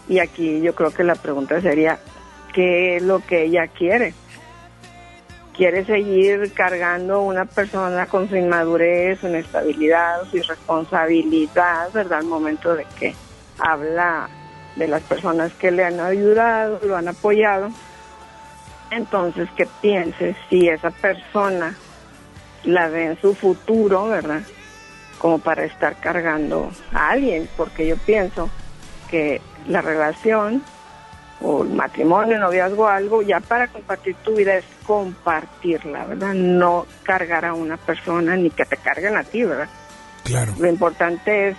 [0.08, 1.98] Y aquí yo creo que la pregunta sería,
[2.52, 4.14] ¿qué es lo que ella quiere?
[5.56, 12.18] Quiere seguir cargando una persona con su inmadurez, su inestabilidad, su irresponsabilidad, ¿verdad?
[12.18, 13.14] Al momento de que
[13.58, 14.28] habla
[14.76, 17.70] de las personas que le han ayudado, lo han apoyado.
[18.90, 21.74] Entonces, que piense si esa persona
[22.64, 24.42] la ve en su futuro, ¿verdad?
[25.18, 28.50] Como para estar cargando a alguien, porque yo pienso
[29.10, 30.62] que la relación
[31.40, 36.34] o el matrimonio, noviazgo, algo, ya para compartir tu vida es compartirla, ¿verdad?
[36.34, 39.68] No cargar a una persona ni que te carguen a ti, ¿verdad?
[40.24, 40.54] Claro.
[40.58, 41.56] Lo importante es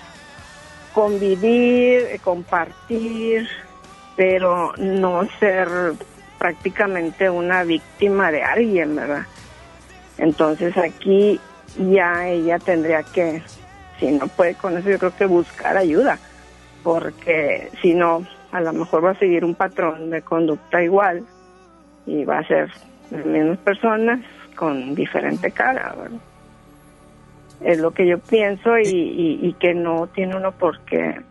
[0.94, 3.48] convivir, eh, compartir,
[4.16, 5.70] pero no ser
[6.40, 9.26] prácticamente una víctima de alguien, ¿verdad?
[10.18, 11.40] Entonces aquí
[11.78, 13.44] ya ella tendría que,
[14.00, 16.18] si no puede con eso, yo creo que buscar ayuda,
[16.84, 21.24] porque si no, a lo mejor va a seguir un patrón de conducta igual
[22.06, 22.72] y va a ser
[23.12, 24.20] las mismas personas
[24.56, 26.20] con diferente cara, ¿verdad?
[27.62, 31.22] Es lo que yo pienso y, y- y que no tiene uno por qué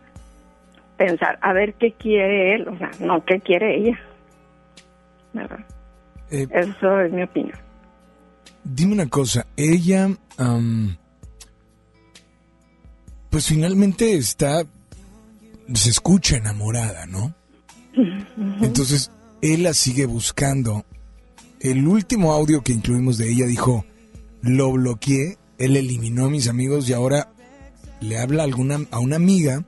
[0.97, 3.99] pensar, a ver qué quiere él, o sea, no qué quiere ella,
[5.33, 5.59] ¿verdad?
[6.31, 7.57] Eh, Eso es mi opinión.
[8.63, 10.09] Dime una cosa, ella,
[13.29, 14.63] pues finalmente está,
[15.73, 17.35] se escucha enamorada, ¿no?
[18.61, 19.11] Entonces,
[19.41, 20.85] él la sigue buscando.
[21.59, 23.85] El último audio que incluimos de ella dijo,
[24.41, 27.31] lo bloqueé, él eliminó a mis amigos y ahora
[27.99, 29.65] le habla a, alguna, a una amiga,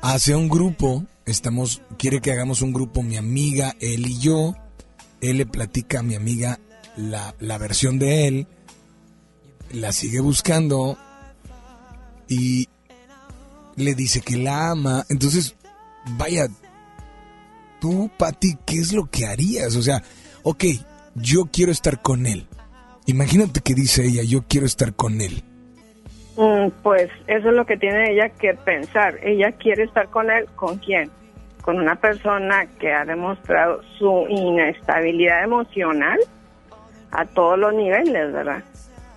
[0.00, 4.56] hace un grupo, estamos, quiere que hagamos un grupo, mi amiga, él y yo,
[5.20, 6.58] él le platica a mi amiga
[6.96, 8.46] la, la versión de él,
[9.72, 10.98] la sigue buscando
[12.28, 12.68] y
[13.76, 15.04] le dice que la ama.
[15.08, 15.56] Entonces,
[16.16, 16.46] vaya,
[17.80, 19.76] tú, Patti, ¿qué es lo que harías?
[19.76, 20.02] O sea,
[20.42, 20.64] ok,
[21.14, 22.46] yo quiero estar con él.
[23.06, 25.42] Imagínate que dice ella, yo quiero estar con él.
[26.36, 29.18] Mm, Pues eso es lo que tiene ella que pensar.
[29.22, 31.10] Ella quiere estar con él, ¿con quién?
[31.62, 36.18] Con una persona que ha demostrado su inestabilidad emocional
[37.10, 38.64] a todos los niveles, ¿verdad?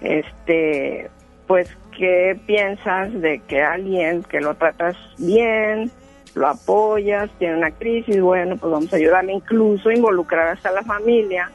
[0.01, 1.09] Este,
[1.47, 5.91] pues, ¿qué piensas de que alguien que lo tratas bien,
[6.33, 11.49] lo apoyas, tiene una crisis, bueno, pues vamos a ayudarle, incluso involucrar hasta la familia,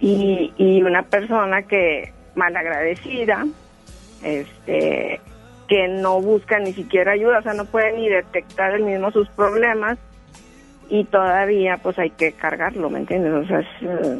[0.00, 3.46] y, y una persona que malagradecida,
[4.22, 5.20] este
[5.68, 9.28] que no busca ni siquiera ayuda, o sea, no puede ni detectar él mismo sus
[9.30, 9.98] problemas
[10.90, 13.32] y todavía pues hay que cargarlo, ¿me entiendes?
[13.32, 14.18] O sea, eh,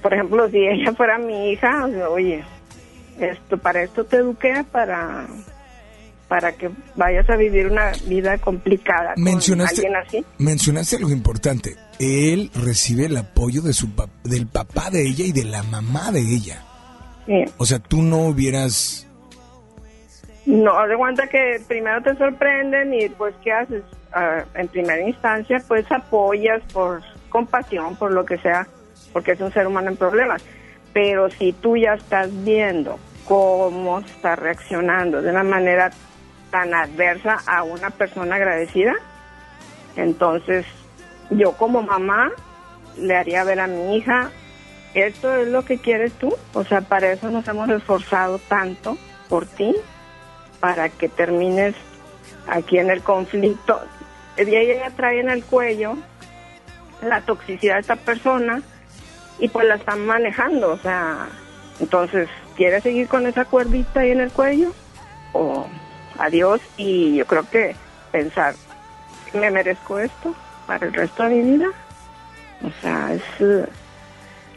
[0.00, 2.44] por ejemplo, si ella fuera mi hija, oye,
[3.20, 5.26] esto para esto te eduqué para
[6.28, 10.24] para que vayas a vivir una vida complicada con Mencionaste, alguien así.
[10.38, 11.76] mencionaste algo importante.
[11.98, 13.88] Él recibe el apoyo de su
[14.22, 16.62] del papá de ella y de la mamá de ella.
[17.26, 17.44] Sí.
[17.58, 19.06] O sea, tú no hubieras
[20.46, 23.82] No, de cuenta que primero te sorprenden y pues ¿qué haces?
[24.12, 28.66] Ah, en primera instancia pues apoyas por compasión, por lo que sea,
[29.12, 30.42] porque es un ser humano en problemas.
[30.92, 32.98] Pero si tú ya estás viendo
[33.30, 35.92] cómo está reaccionando de una manera
[36.50, 38.92] tan adversa a una persona agradecida,
[39.94, 40.66] entonces
[41.30, 42.32] yo como mamá
[42.98, 44.32] le haría ver a mi hija,
[44.94, 49.46] esto es lo que quieres tú, o sea, para eso nos hemos esforzado tanto por
[49.46, 49.76] ti,
[50.58, 51.76] para que termines
[52.48, 53.80] aquí en el conflicto.
[54.38, 55.96] Y ella trae en el cuello
[57.00, 58.60] la toxicidad de esta persona
[59.38, 61.28] y pues la están manejando, o sea,
[61.78, 62.28] entonces,
[62.60, 64.74] ¿quieres seguir con esa cuerdita ahí en el cuello?
[65.32, 65.66] O
[66.18, 67.74] adiós y yo creo que
[68.12, 68.54] pensar,
[69.32, 70.34] ¿me merezco esto
[70.66, 71.68] para el resto de mi vida?
[72.62, 73.66] O sea, es, eh,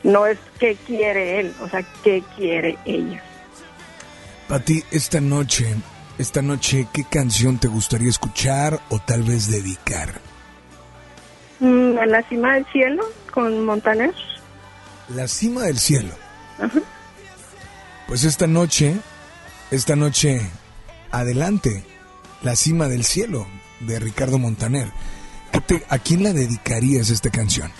[0.03, 3.23] no es qué quiere él, o sea, qué quiere ella.
[4.49, 5.73] Pati, esta noche,
[6.17, 10.09] esta noche, ¿qué canción te gustaría escuchar o tal vez dedicar?
[11.61, 14.13] Mm, en la cima del cielo con Montaner.
[15.07, 16.13] La cima del cielo.
[16.59, 16.81] Ajá.
[18.07, 18.95] Pues esta noche,
[19.71, 20.41] esta noche,
[21.11, 21.83] adelante,
[22.41, 23.47] la cima del cielo
[23.79, 24.87] de Ricardo Montaner.
[25.51, 27.71] ¿Qué te- ¿A quién la dedicarías esta canción?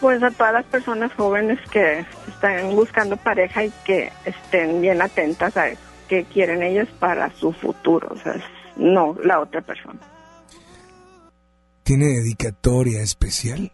[0.00, 5.56] Pues a todas las personas jóvenes que están buscando pareja y que estén bien atentas
[5.56, 8.34] a eso, qué quieren ellas para su futuro, o sea,
[8.76, 9.98] no la otra persona.
[11.84, 13.72] ¿Tiene dedicatoria especial?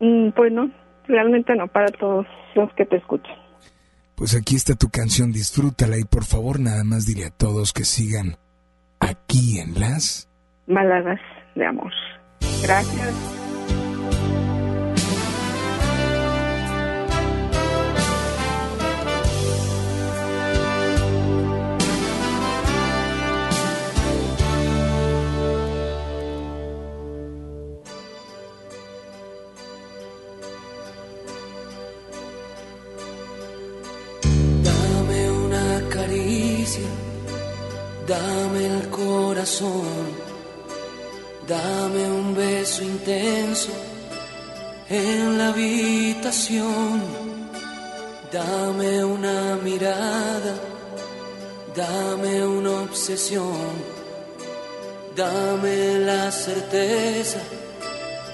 [0.00, 0.70] Mm, pues no,
[1.08, 3.36] realmente no para todos los que te escuchan.
[4.16, 7.84] Pues aquí está tu canción, disfrútala y por favor nada más dile a todos que
[7.84, 8.36] sigan
[8.98, 10.28] aquí en las...
[10.66, 11.20] Baladas
[11.54, 11.92] de amor.
[12.62, 13.35] Gracias.
[38.06, 39.84] Dame el corazón,
[41.46, 43.70] dame un beso intenso
[44.88, 47.02] en la habitación,
[48.32, 50.54] dame una mirada,
[51.74, 53.72] dame una obsesión,
[55.16, 57.40] dame la certeza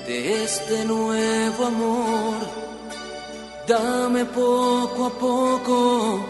[0.06, 2.62] de este nuevo amor.
[3.66, 6.26] Dame poco a poco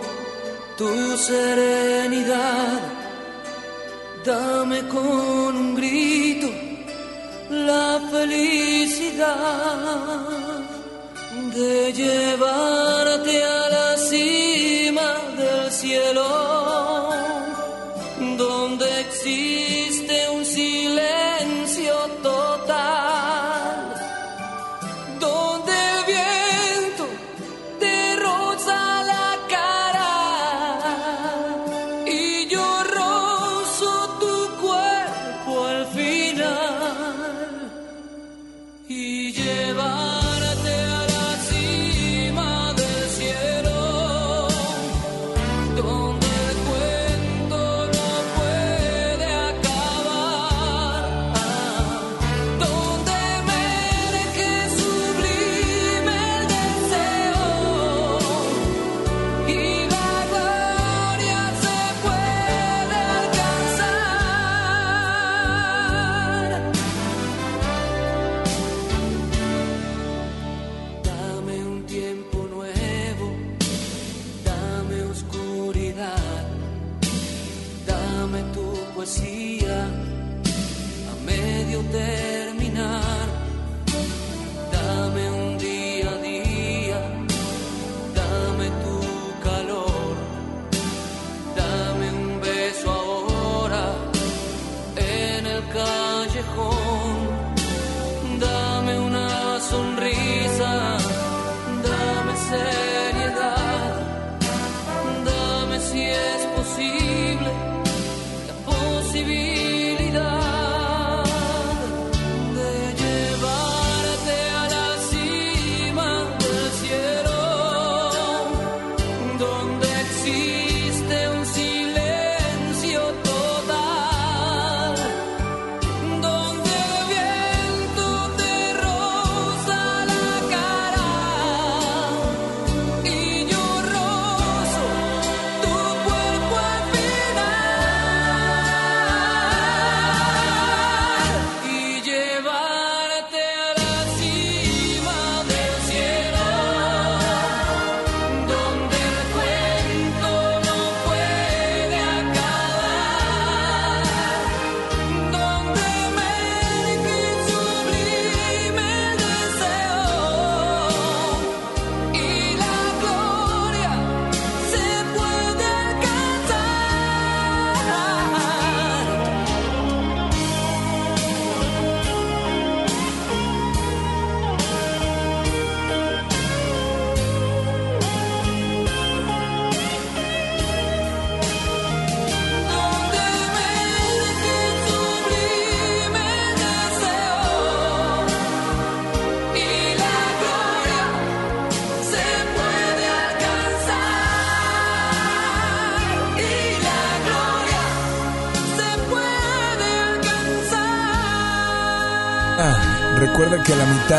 [0.76, 3.01] tu serenidad.
[4.24, 6.48] Dame con un grito
[7.50, 9.26] la felicidad
[11.52, 17.10] de llevarte a la cima del cielo,
[18.38, 19.71] donde existe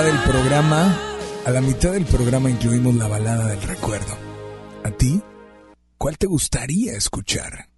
[0.01, 0.97] del programa,
[1.45, 4.17] a la mitad del programa incluimos la balada del recuerdo.
[4.83, 5.21] ¿A ti?
[5.99, 7.69] ¿Cuál te gustaría escuchar?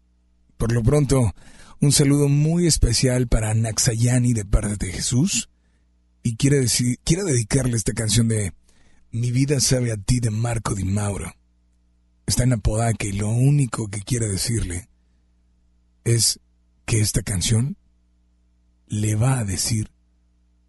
[0.55, 1.33] Por lo pronto,
[1.81, 5.49] un saludo muy especial para Naxayani de parte de Jesús.
[6.23, 8.53] Y quiero, decir, quiero dedicarle esta canción de
[9.11, 11.33] Mi vida sabe a ti de Marco Di Mauro.
[12.25, 14.87] Está en Apodaca y lo único que quiero decirle
[16.05, 16.39] es
[16.85, 17.75] que esta canción
[18.87, 19.89] le va a decir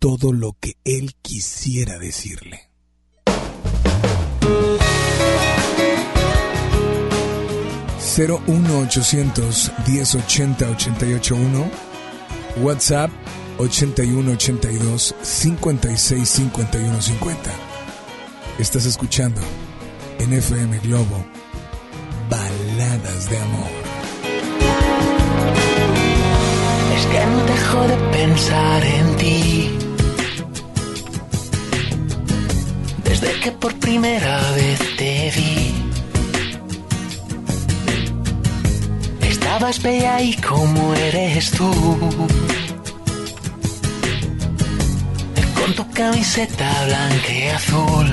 [0.06, 2.70] todo lo que él quisiera decirle.
[8.16, 11.70] 01800 1080 881
[12.62, 13.10] WhatsApp
[13.58, 17.50] 8182 56 51 50.
[18.60, 19.40] Estás escuchando
[20.20, 21.26] en FM Globo
[22.30, 23.70] Baladas de Amor.
[26.96, 29.75] Es que no dejo de pensar en ti.
[33.08, 35.74] Desde que por primera vez te vi.
[39.22, 41.70] Estabas bella y como eres tú.
[45.58, 48.08] Con tu camiseta blanca y azul.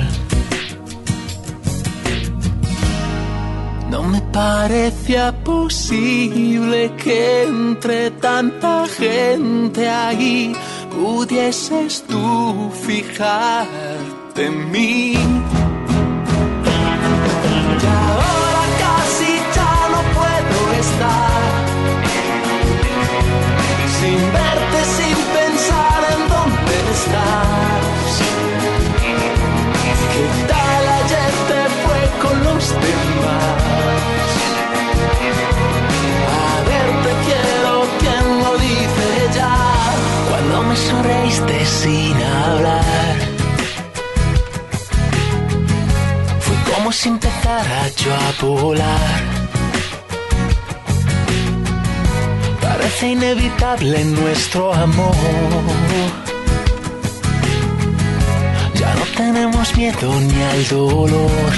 [3.90, 10.54] No me parecía posible que entre tanta gente ahí
[10.92, 15.14] pudieses tú fijarte en mí.
[24.00, 28.10] sin verte, sin pensar en dónde estás.
[30.12, 34.32] ¿Qué tal ayer te fue con los demás?
[36.42, 39.56] A ver, te quiero, quien lo dice ya?
[40.30, 43.03] Cuando me sonreíste sin hablar.
[46.94, 49.22] Como si empezara yo a volar.
[52.62, 55.16] parece inevitable nuestro amor.
[58.76, 61.54] Ya no tenemos miedo ni al dolor.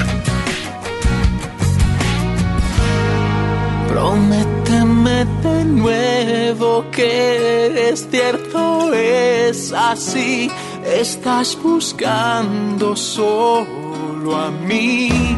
[3.90, 10.50] Prométeme de nuevo que es cierto, es así.
[10.86, 12.96] Estás buscando
[14.26, 15.38] solo a mí.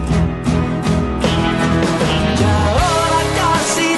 [3.76, 3.98] Sin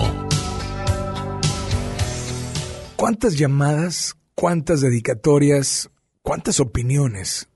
[3.01, 5.89] cuántas llamadas, cuántas dedicatorias,
[6.21, 7.49] cuántas opiniones.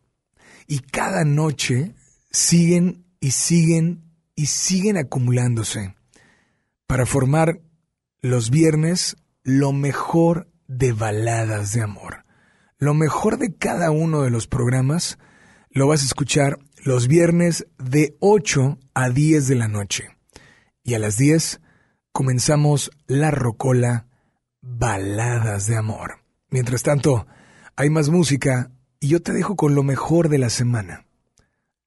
[0.65, 1.93] Y cada noche
[2.31, 5.93] siguen y siguen y siguen acumulándose
[6.87, 7.61] para formar
[8.21, 12.25] los viernes lo mejor de baladas de amor.
[12.79, 15.19] Lo mejor de cada uno de los programas
[15.69, 20.09] lo vas a escuchar los viernes de 8 a 10 de la noche.
[20.81, 21.61] Y a las 10
[22.11, 24.07] comenzamos la rocola
[24.67, 26.15] Baladas de Amor.
[26.49, 27.27] Mientras tanto,
[27.75, 31.05] hay más música y yo te dejo con lo mejor de la semana.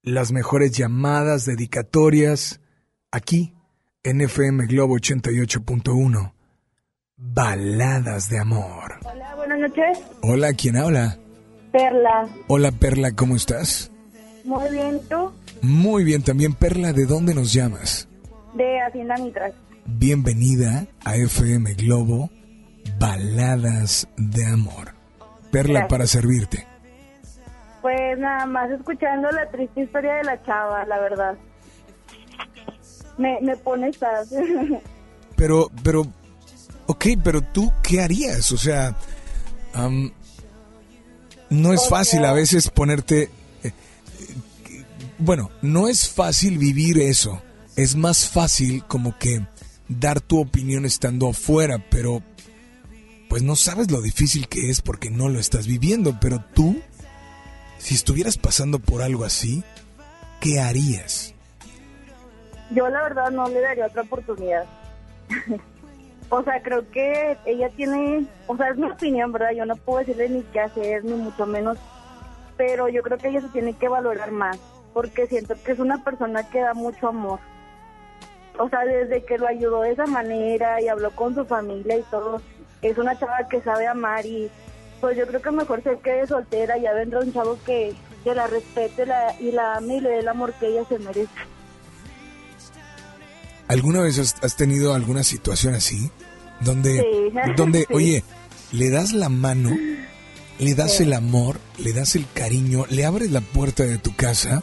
[0.03, 2.61] Las mejores llamadas, dedicatorias,
[3.11, 3.53] aquí
[4.05, 6.33] en FM Globo 88.1.
[7.17, 9.01] Baladas de Amor.
[9.05, 9.99] Hola, buenas noches.
[10.23, 11.19] Hola, ¿quién habla?
[11.73, 12.29] Perla.
[12.47, 13.91] Hola, Perla, ¿cómo estás?
[14.45, 15.33] Muy bien, ¿tú?
[15.63, 18.09] Muy bien, también Perla, ¿de dónde nos llamas?
[18.55, 19.53] De Hacienda Mitras.
[19.85, 22.31] Bienvenida a FM Globo,
[22.99, 24.95] Baladas de Amor.
[25.51, 25.89] Perla, Gracias.
[25.91, 26.67] para servirte.
[27.83, 31.39] Pues nada más escuchando la triste historia de la chava, la verdad.
[33.17, 34.27] Me, me pone sad.
[35.37, 36.03] Pero, pero,
[36.87, 38.51] ok, pero tú, ¿qué harías?
[38.51, 38.97] O sea,
[41.51, 43.31] no es O fácil sea- a veces ponerte...
[43.63, 43.73] eh, eh,
[45.19, 47.41] bueno, no es fácil vivir eso.
[47.77, 49.47] Es más fácil como que
[49.89, 52.21] dar tu opinión estando afuera, pero
[53.29, 56.17] pues no sabes lo difícil que es porque no lo estás viviendo.
[56.21, 56.81] Pero tú,
[57.79, 59.63] si estuvieras pasando por algo así,
[60.41, 61.35] ¿qué harías?
[62.71, 64.65] Yo la verdad no le daría otra oportunidad.
[66.31, 69.53] o sea, creo que ella tiene, o sea, es mi opinión, ¿verdad?
[69.53, 71.79] Yo no puedo decirle ni qué hacer, ni mucho menos,
[72.57, 74.59] pero yo creo que ella se tiene que valorar más,
[74.93, 77.41] porque siento que es una persona que da mucho amor.
[78.59, 82.03] O sea, desde que lo ayudó de esa manera y habló con su familia y
[82.11, 82.43] todo,
[82.83, 84.51] es una chava que sabe amar y
[85.01, 88.47] pues yo creo que mejor se quede soltera, ya vendrá un chavo que, que la
[88.47, 91.31] respete la, y la ame y le dé el amor que ella se merece.
[93.69, 96.11] ¿Alguna vez has, tenido alguna situación así?
[96.61, 97.53] Donde, Sí.
[97.57, 97.95] donde Sí.
[97.95, 98.25] oye,
[98.73, 99.71] le das la mano,
[100.59, 101.03] le das Sí.
[101.05, 104.63] el amor, le das el cariño, le abres la puerta de tu casa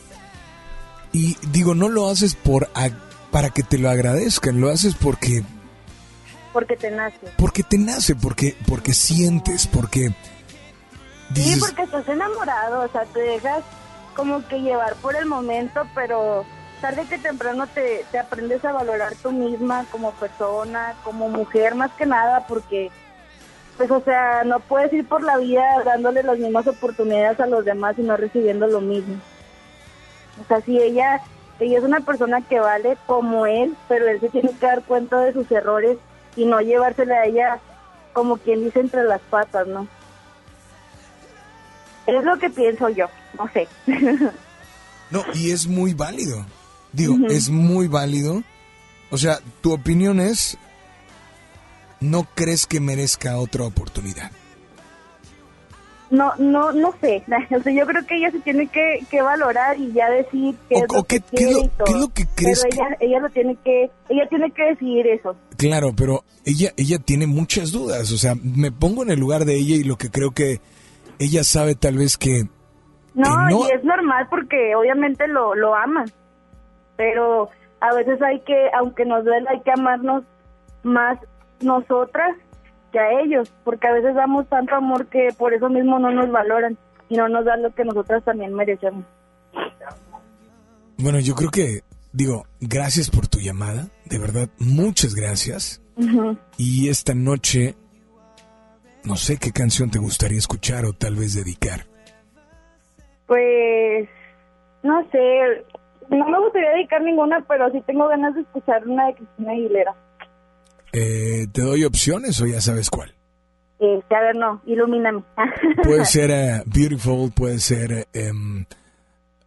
[1.13, 2.69] y digo, no lo haces por
[3.31, 5.43] para que te lo agradezcan, lo haces porque
[6.55, 7.19] Porque te nace.
[7.37, 10.13] porque te nace, porque porque sientes, porque
[11.33, 13.61] Sí, porque estás enamorado, o sea, te dejas
[14.15, 16.45] como que llevar por el momento, pero
[16.79, 21.91] tarde que temprano te, te aprendes a valorar tú misma como persona, como mujer más
[21.97, 22.89] que nada, porque,
[23.75, 27.65] pues, o sea, no puedes ir por la vida dándole las mismas oportunidades a los
[27.65, 29.15] demás y no recibiendo lo mismo.
[30.41, 31.19] O sea, si ella,
[31.59, 35.19] ella es una persona que vale como él, pero él se tiene que dar cuenta
[35.19, 35.97] de sus errores
[36.35, 37.59] y no llevársela a ella
[38.13, 39.87] como quien dice entre las patas, ¿no?
[42.07, 43.07] Es lo que pienso yo,
[43.37, 43.67] no sé.
[45.11, 46.45] no, y es muy válido.
[46.91, 48.43] Digo, es muy válido.
[49.11, 50.57] O sea, tu opinión es
[51.99, 54.31] no crees que merezca otra oportunidad.
[56.11, 57.23] No, no, no sé.
[57.57, 60.75] O sea, yo creo que ella se tiene que, que valorar y ya decir qué
[60.75, 61.85] O- es lo o qué- que qué es lo- y todo.
[61.85, 65.07] qué es lo que crees Pero ella, ella lo tiene que, ella tiene que decidir
[65.07, 65.35] eso.
[65.57, 68.11] Claro, pero ella, ella tiene muchas dudas.
[68.11, 70.59] O sea, me pongo en el lugar de ella y lo que creo que
[71.19, 72.43] ella sabe tal vez que
[73.13, 76.05] No, Que no- y es normal porque obviamente lo, lo aman.
[76.97, 77.49] Pero
[77.81, 80.23] a veces hay que, aunque nos duela, hay que amarnos
[80.83, 81.17] más
[81.61, 82.35] nosotras
[82.99, 86.77] a ellos, porque a veces damos tanto amor que por eso mismo no nos valoran
[87.09, 89.05] y no nos dan lo que nosotras también merecemos.
[90.97, 91.81] Bueno, yo creo que,
[92.13, 95.81] digo, gracias por tu llamada, de verdad, muchas gracias.
[96.57, 97.75] Y esta noche,
[99.03, 101.85] no sé qué canción te gustaría escuchar o tal vez dedicar.
[103.27, 104.07] Pues,
[104.83, 105.65] no sé,
[106.09, 109.95] no me gustaría dedicar ninguna, pero sí tengo ganas de escuchar una de Cristina Aguilera.
[110.97, 113.13] Eh, ¿Te doy opciones o ya sabes cuál?
[113.79, 115.23] Este, a ver, no, ilumíname.
[115.83, 118.65] Puede ser eh, Beautiful, puede ser eh, em,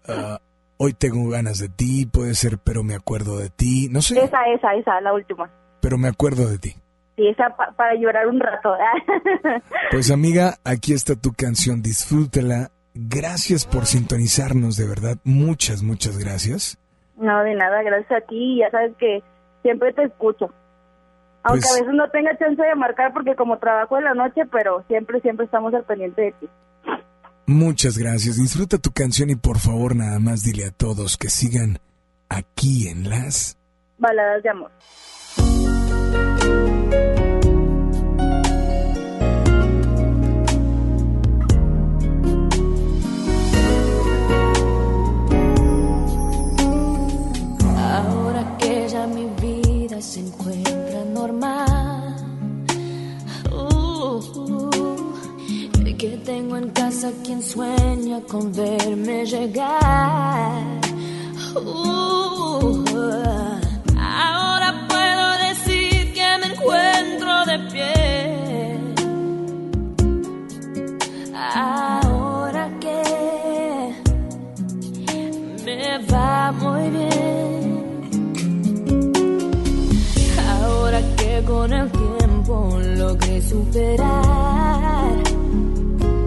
[0.06, 0.38] ah,
[0.76, 4.44] Hoy tengo ganas de ti, puede ser Pero me acuerdo de ti, no sé, Esa,
[4.54, 5.50] esa, esa, la última.
[5.80, 6.74] pero me acuerdo de ti.
[7.16, 8.74] Sí, esa pa- para llorar un rato.
[9.90, 12.70] Pues amiga, aquí está tu canción, disfrútala.
[12.94, 16.78] Gracias por sintonizarnos, de verdad, muchas, muchas gracias.
[17.16, 18.58] no, de nada, gracias a ti.
[18.60, 19.22] Ya sabes que
[19.62, 20.52] siempre te escucho.
[21.42, 24.42] Aunque Pues- a veces no tenga chance de marcar porque como trabajo en la noche,
[24.50, 26.48] pero siempre, siempre estamos al pendiente de ti.
[27.46, 28.36] Muchas gracias.
[28.36, 31.78] Disfruta tu canción y por favor nada más dile a todos que sigan
[32.28, 33.56] aquí en las...
[33.98, 34.70] Baladas de amor.
[51.08, 52.14] normal.
[53.50, 54.20] Uh,
[55.96, 60.62] que tengo en casa quien sueña con verme llegar.
[61.56, 62.84] Uh,
[63.98, 67.97] ahora puedo decir que me encuentro de pie.
[81.68, 85.12] Con el tiempo logré superar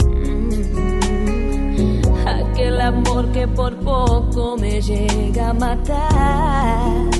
[0.05, 7.10] mm, aquel amor que por poco me llega a matar.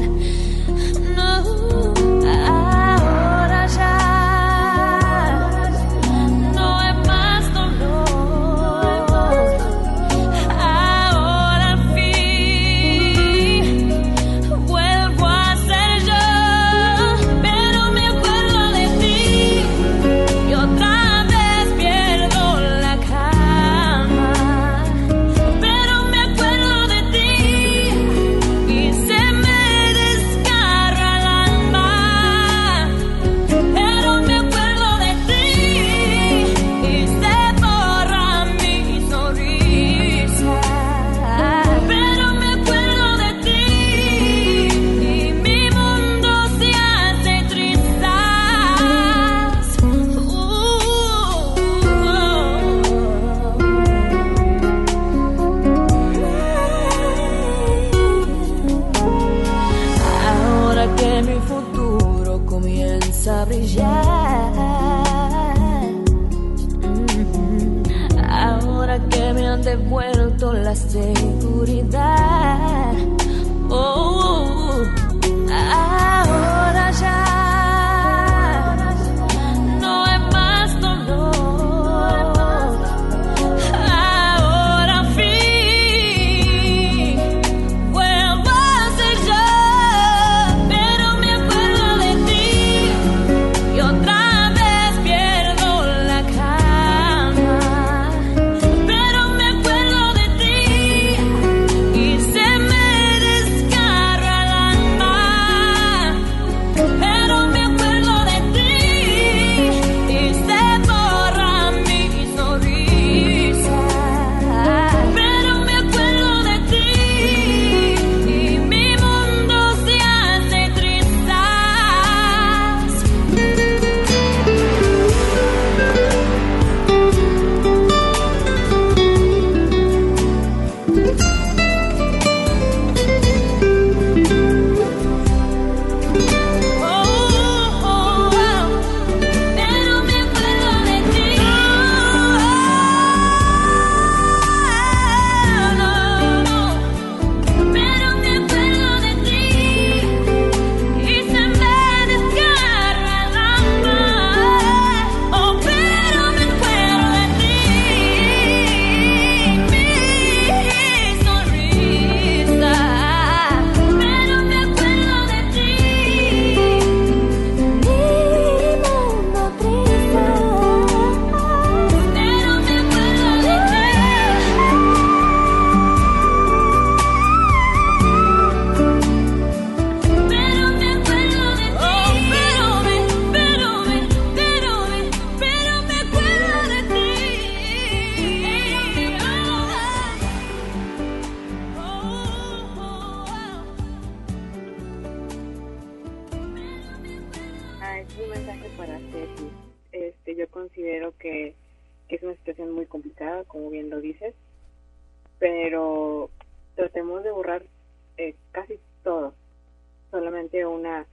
[210.71, 211.05] Una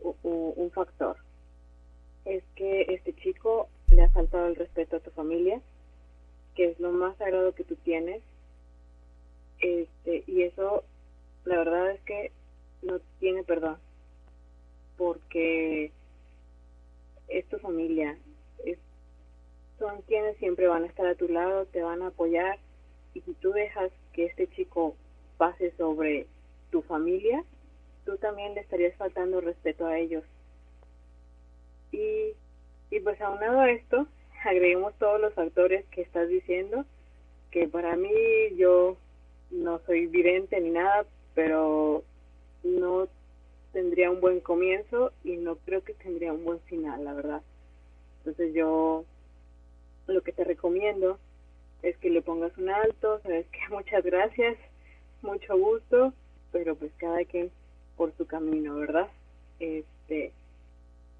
[0.00, 1.16] u- u- un factor.
[2.24, 5.60] Es que este chico le ha faltado el respeto a tu familia,
[6.54, 8.22] que es lo más sagrado que tú tienes,
[9.60, 10.84] este, y eso,
[11.44, 12.32] la verdad es que
[12.82, 13.78] no tiene perdón
[14.96, 15.90] porque
[17.28, 18.16] es tu familia,
[18.64, 18.78] es,
[19.78, 22.58] son quienes siempre van a estar a tu lado, te van a apoyar
[23.14, 24.94] y si tú dejas que este chico
[25.36, 26.26] pase sobre
[26.70, 27.44] tu familia,
[28.06, 30.24] tú también le estarías faltando respeto a ellos.
[31.92, 32.32] Y,
[32.90, 34.06] y pues aunado a esto,
[34.44, 36.86] agreguemos todos los factores que estás diciendo,
[37.50, 38.10] que para mí
[38.56, 38.96] yo
[39.50, 41.04] no soy vidente ni nada,
[41.34, 42.04] pero
[42.62, 43.08] no
[43.72, 47.42] tendría un buen comienzo y no creo que tendría un buen final, la verdad.
[48.18, 49.04] Entonces yo
[50.06, 51.18] lo que te recomiendo
[51.82, 54.56] es que le pongas un alto, sabes que muchas gracias,
[55.22, 56.12] mucho gusto,
[56.52, 57.50] pero pues cada quien
[57.96, 59.08] por su camino, ¿verdad?
[59.58, 60.32] Este,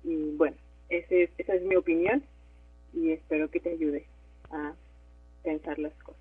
[0.05, 0.57] y bueno,
[0.89, 2.23] ese, esa es mi opinión
[2.93, 4.07] y espero que te ayude
[4.51, 4.73] a
[5.43, 6.21] pensar las cosas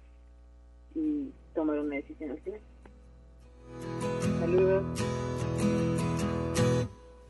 [0.95, 2.59] y tomar una decisión al final.
[4.39, 4.83] Saludos.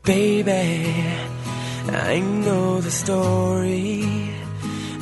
[0.04, 1.02] Baby,
[1.88, 4.04] I know the story.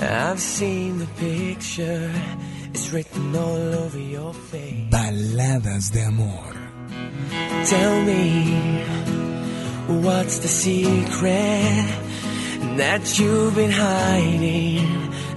[0.00, 2.10] I've seen the picture.
[2.72, 4.88] It's written all over your face.
[4.90, 6.73] Baladas de amor.
[7.66, 8.82] Tell me,
[10.02, 11.86] what's the secret
[12.76, 14.86] that you've been hiding?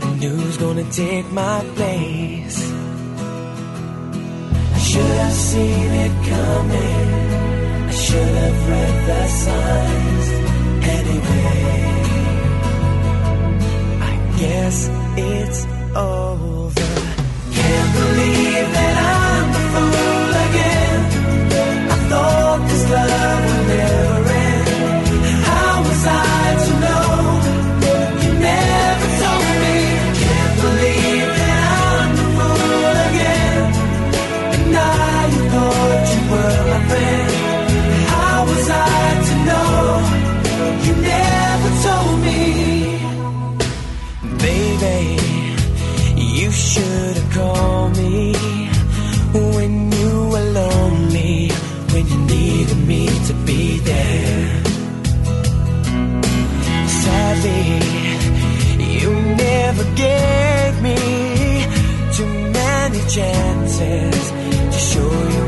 [0.02, 2.60] And who's gonna take my place?
[4.76, 7.08] I should have seen it coming.
[7.88, 10.28] I should have read the signs
[10.98, 11.68] anyway.
[14.12, 15.66] I guess it's
[15.96, 16.82] over.
[17.54, 18.37] Can't believe.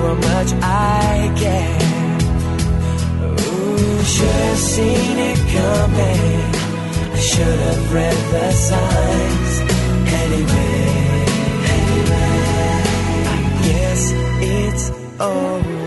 [0.10, 1.78] how much I care.
[3.30, 6.42] Ooh, should have seen it coming.
[7.14, 9.54] I should have read the signs.
[10.22, 10.86] Anyway,
[11.78, 12.34] anyway,
[13.36, 14.02] I guess
[14.42, 15.79] it's over.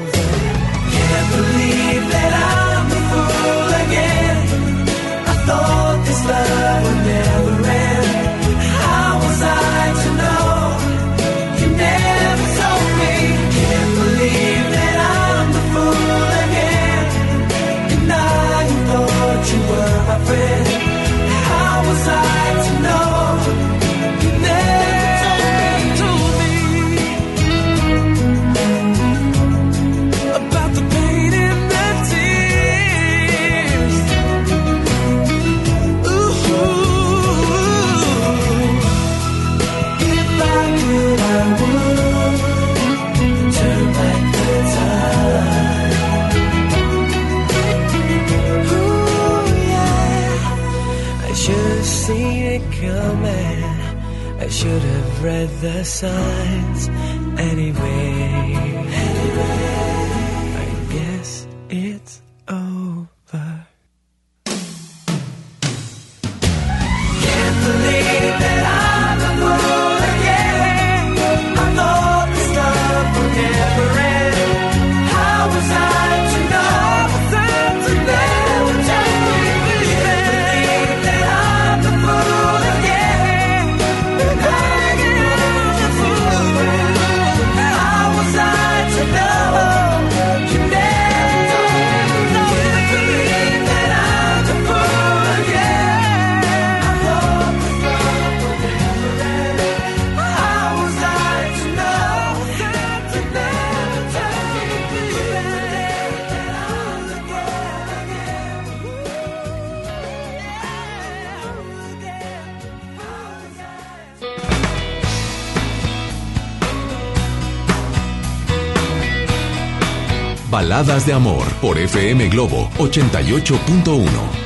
[120.83, 124.42] Pinceladas de Amor por FM Globo 88.1.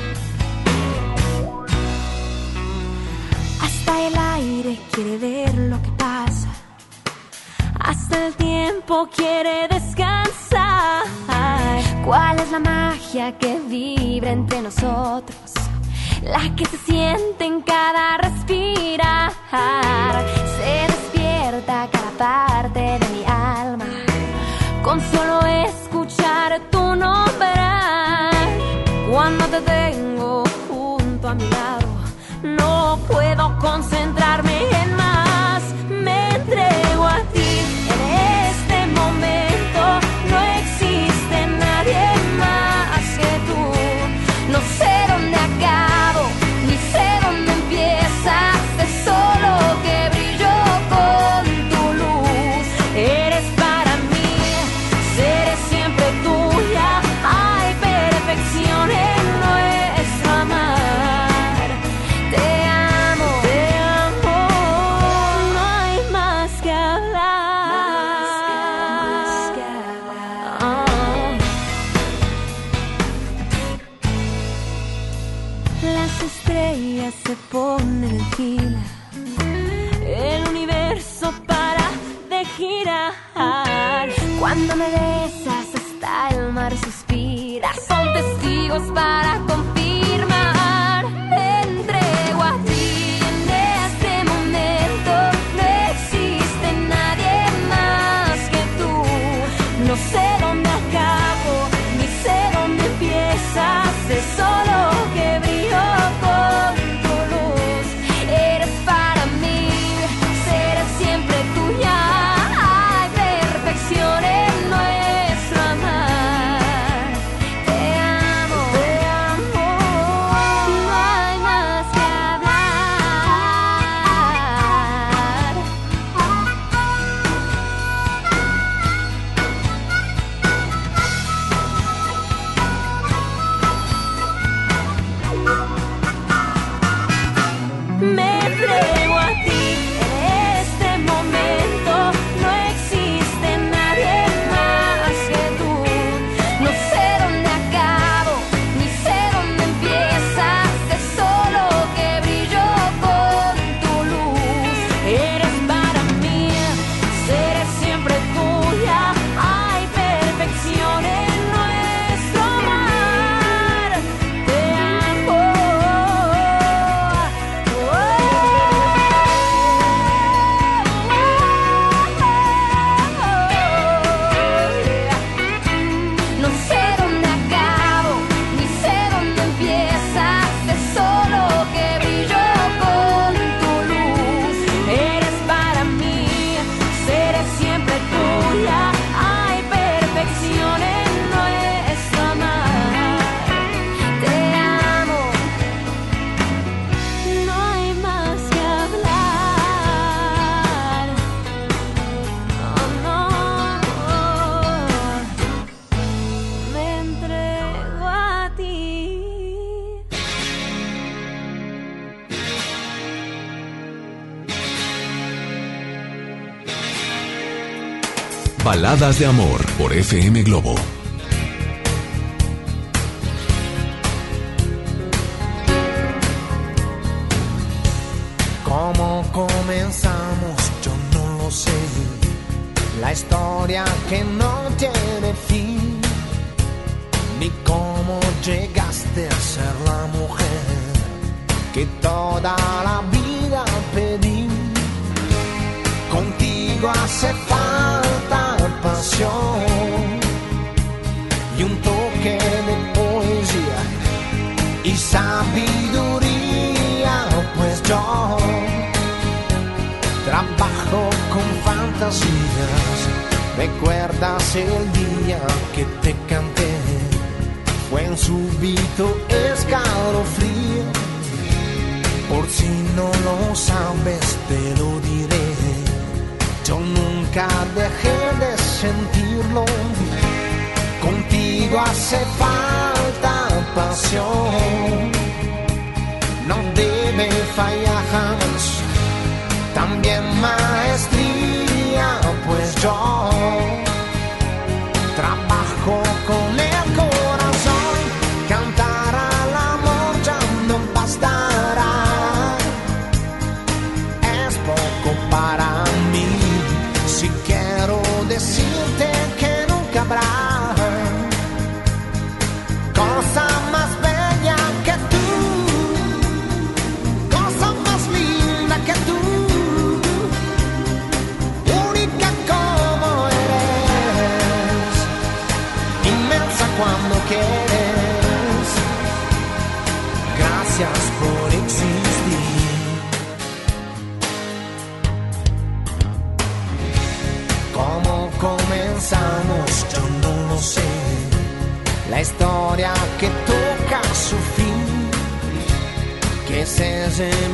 [218.86, 220.76] Baladas de Amor por FM Globo.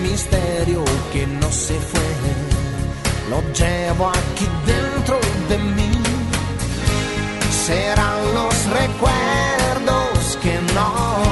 [0.03, 2.01] misterio que no se fue.
[3.31, 5.19] Lo llevo aquí dentro
[5.49, 5.93] de mí.
[7.67, 11.32] Serán los recuerdos que no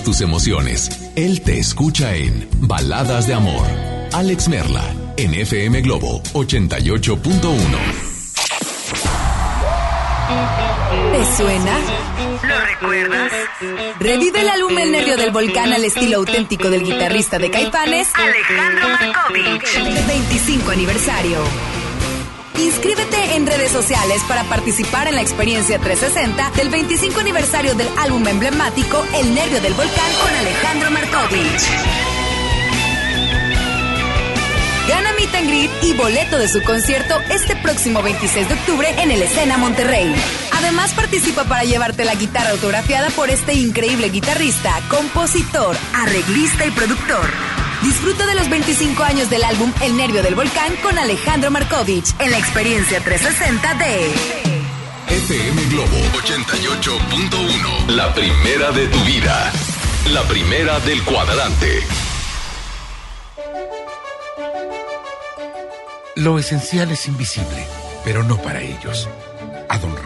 [0.00, 0.88] Tus emociones.
[1.16, 3.66] Él te escucha en Baladas de Amor.
[4.14, 7.22] Alex Merla, en FM Globo 88.1.
[11.12, 11.78] ¿Te suena?
[12.42, 13.32] ¿Lo recuerdas?
[14.00, 18.88] Revive el álbum El Nervio del Volcán al estilo auténtico del guitarrista de Caifanes, Alejandro
[18.88, 20.06] Markovich.
[20.06, 21.81] 25 aniversario.
[22.58, 28.26] Inscríbete en redes sociales para participar en la experiencia 360 del 25 aniversario del álbum
[28.26, 31.62] emblemático El Nervio del Volcán con Alejandro Markovich.
[34.88, 39.10] Gana Meet and Greet y boleto de su concierto este próximo 26 de octubre en
[39.10, 40.12] el Escena Monterrey.
[40.52, 47.51] Además participa para llevarte la guitarra autografiada por este increíble guitarrista, compositor, arreglista y productor.
[47.82, 52.30] Disfruta de los 25 años del álbum El Nervio del Volcán con Alejandro Markovich en
[52.30, 54.52] la experiencia 360 de
[55.08, 57.88] FM Globo 88.1.
[57.88, 59.52] La primera de tu vida.
[60.10, 61.80] La primera del cuadrante.
[66.16, 67.66] Lo esencial es invisible,
[68.04, 69.08] pero no para ellos.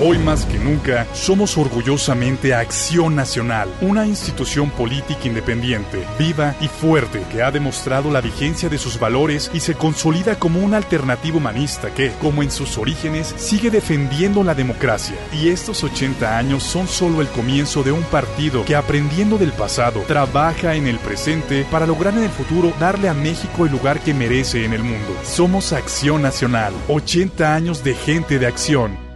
[0.00, 7.22] Hoy más que nunca, somos orgullosamente Acción Nacional, una institución política independiente, viva y fuerte
[7.30, 11.92] que ha demostrado la vigencia de sus valores y se consolida como una alternativa humanista
[11.94, 15.16] que, como en sus orígenes, sigue defendiendo la democracia.
[15.32, 20.00] Y estos 80 años son solo el comienzo de un partido que, aprendiendo del pasado,
[20.08, 24.14] trabaja en el presente para lograr en el futuro darle a México el lugar que
[24.14, 25.14] merece en el mundo.
[25.22, 29.11] Somos Acción Nacional, 80 años de gente de acción.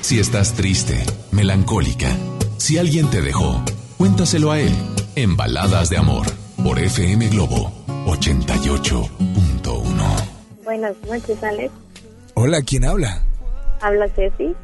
[0.00, 2.08] Si estás triste, melancólica,
[2.56, 3.62] si alguien te dejó,
[3.98, 4.72] cuéntaselo a él
[5.14, 6.26] en Baladas de Amor
[6.64, 7.70] por FM Globo
[8.06, 9.08] 88.1.
[10.64, 11.70] Buenas noches, Alex.
[12.34, 13.22] Hola, ¿quién habla?
[13.82, 14.54] Habla Ceci.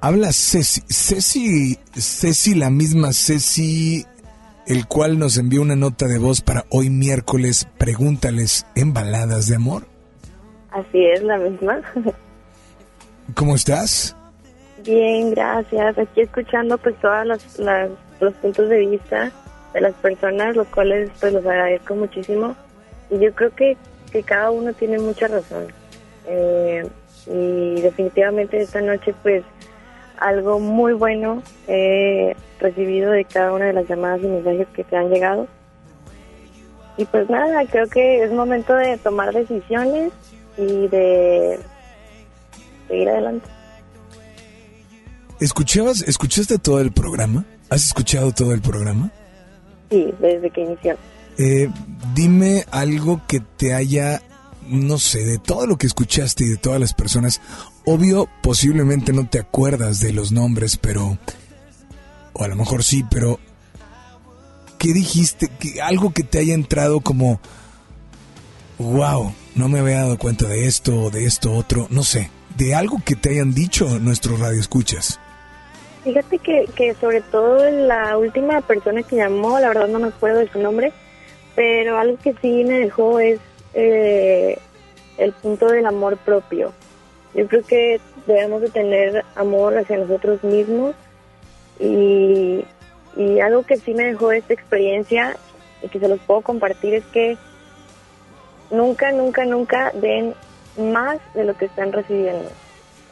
[0.00, 0.82] Habla Ceci.
[0.88, 4.04] Ceci, Ceci, la misma Ceci,
[4.66, 7.66] el cual nos envió una nota de voz para hoy miércoles.
[7.78, 9.86] Pregúntales en Baladas de Amor.
[10.70, 11.80] Así es, la misma.
[13.34, 14.14] ¿Cómo estás?
[14.84, 15.98] Bien, gracias.
[15.98, 17.90] Aquí escuchando pues todos los, las-
[18.20, 19.30] los puntos de vista
[19.72, 22.54] de las personas, los cuales pues los agradezco muchísimo.
[23.10, 23.76] Y yo creo que,
[24.12, 25.66] que cada uno tiene mucha razón.
[26.26, 26.86] Eh,
[27.26, 29.42] y definitivamente esta noche pues
[30.18, 34.96] algo muy bueno he recibido de cada una de las llamadas y mensajes que te
[34.96, 35.46] han llegado.
[36.96, 40.12] Y pues nada, creo que es momento de tomar decisiones
[40.56, 41.58] y de
[42.88, 43.48] seguir adelante.
[45.40, 47.44] ¿Escuchabas, escuchaste todo el programa?
[47.70, 49.10] ¿Has escuchado todo el programa?
[49.90, 50.96] Sí, desde que inició.
[51.38, 51.68] Eh,
[52.14, 54.22] dime algo que te haya,
[54.68, 57.40] no sé, de todo lo que escuchaste y de todas las personas.
[57.84, 61.18] Obvio, posiblemente no te acuerdas de los nombres, pero...
[62.32, 63.38] O a lo mejor sí, pero...
[64.78, 65.48] ¿Qué dijiste?
[65.58, 67.40] ¿Qué- algo que te haya entrado como...
[68.78, 72.30] Wow, no me había dado cuenta de esto o de esto otro, no sé.
[72.56, 75.20] De algo que te hayan dicho nuestros radioescuchas.
[76.04, 80.40] Fíjate que, que sobre todo la última persona que llamó, la verdad no me acuerdo
[80.40, 80.92] de su nombre,
[81.54, 83.40] pero algo que sí me dejó es
[83.72, 84.58] eh,
[85.16, 86.74] el punto del amor propio.
[87.34, 90.94] Yo creo que debemos de tener amor hacia nosotros mismos
[91.80, 92.64] y,
[93.16, 95.38] y algo que sí me dejó esta experiencia
[95.82, 97.38] y que se los puedo compartir es que
[98.70, 100.34] nunca, nunca, nunca den
[100.76, 102.50] más de lo que están recibiendo.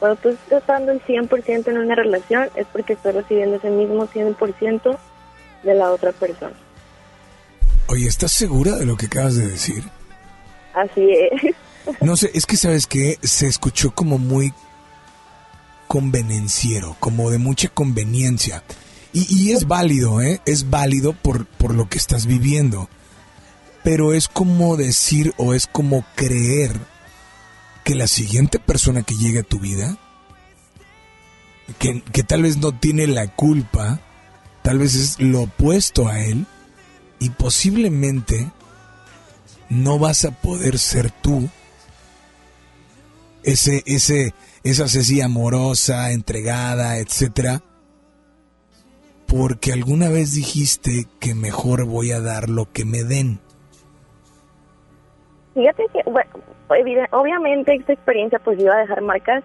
[0.03, 4.05] Cuando tú estás dando el 100% en una relación es porque estás recibiendo ese mismo
[4.05, 4.97] 100%
[5.63, 6.51] de la otra persona.
[7.87, 9.81] Oye, ¿estás segura de lo que acabas de decir?
[10.73, 11.55] Así es.
[12.01, 14.53] No sé, es que sabes que se escuchó como muy
[15.87, 18.61] convenenciero, como de mucha conveniencia.
[19.13, 20.41] Y, y es válido, ¿eh?
[20.45, 22.89] Es válido por, por lo que estás viviendo.
[23.85, 26.73] Pero es como decir o es como creer
[27.83, 29.97] que la siguiente persona que llegue a tu vida,
[31.79, 33.99] que, que tal vez no tiene la culpa,
[34.61, 36.45] tal vez es lo opuesto a él,
[37.19, 38.51] y posiblemente
[39.69, 41.49] no vas a poder ser tú
[43.43, 44.33] ese, ese,
[44.63, 47.61] esa Ceci amorosa, entregada, etcétera,
[49.27, 53.39] porque alguna vez dijiste que mejor voy a dar lo que me den.
[55.53, 56.31] Fíjate que, bueno,
[56.67, 59.43] obviamente esta experiencia pues iba a dejar marcas,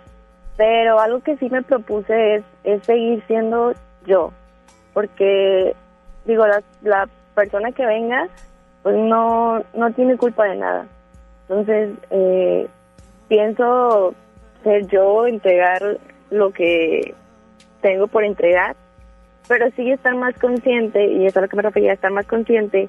[0.57, 3.73] pero algo que sí me propuse es, es seguir siendo
[4.07, 4.33] yo,
[4.95, 5.75] porque
[6.25, 8.29] digo, la, la persona que venga
[8.83, 10.87] pues no, no tiene culpa de nada.
[11.49, 12.69] Entonces, eh,
[13.29, 14.15] pienso
[14.63, 15.99] ser yo, entregar
[16.31, 17.15] lo que
[17.81, 18.77] tengo por entregar,
[19.47, 22.27] pero sí estar más consciente, y eso es a lo que me refería, estar más
[22.27, 22.89] consciente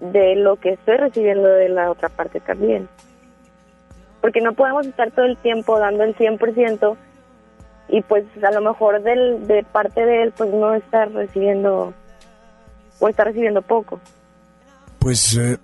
[0.00, 2.88] de lo que estoy recibiendo de la otra parte también.
[4.24, 6.96] Porque no podemos estar todo el tiempo dando el 100%
[7.90, 11.92] y pues a lo mejor del, de parte de él pues no estar recibiendo
[13.00, 14.00] o estar recibiendo poco.
[14.98, 15.58] Pues eh,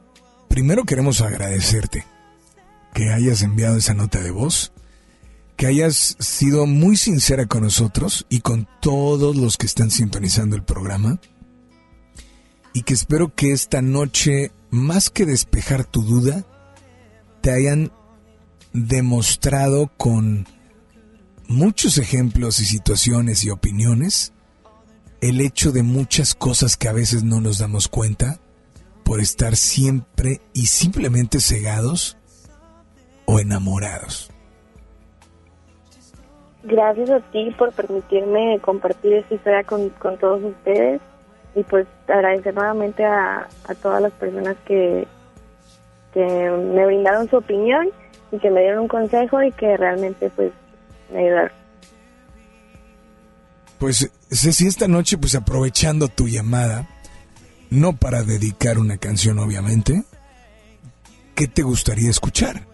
[0.49, 2.05] primero queremos agradecerte
[2.93, 4.75] que hayas enviado esa nota de voz,
[5.57, 10.65] que hayas sido muy sincera con nosotros y con todos los que están sintonizando el
[10.65, 11.19] programa
[12.75, 16.45] y que espero que esta noche, más que despejar tu duda,
[17.41, 17.91] te hayan
[18.73, 20.47] demostrado con
[21.49, 24.33] muchos ejemplos y situaciones y opiniones
[25.21, 28.39] el hecho de muchas cosas que a veces no nos damos cuenta
[29.05, 32.17] por estar siempre y simplemente cegados
[33.27, 34.31] o enamorados.
[36.63, 41.01] Gracias a ti por permitirme compartir esta historia con, con todos ustedes
[41.55, 45.07] y pues agradecer nuevamente a, a todas las personas que,
[46.13, 47.89] que me brindaron su opinión
[48.33, 50.53] y que me dieron un consejo y que realmente pues
[51.13, 51.53] me ayudaron.
[53.79, 56.87] Pues Ceci, esta noche, pues aprovechando tu llamada,
[57.71, 60.05] no para dedicar una canción, obviamente,
[61.35, 62.67] ¿qué te gustaría escuchar?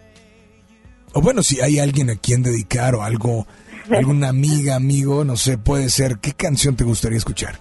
[1.12, 3.46] O bueno, si hay alguien a quien dedicar o algo,
[3.90, 7.60] alguna amiga, amigo, no sé, puede ser, ¿qué canción te gustaría escuchar?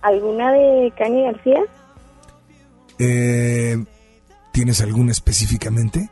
[0.00, 1.60] ¿Alguna de Kanye García?
[2.98, 3.84] Eh,
[4.52, 6.10] ¿Tienes alguna específicamente?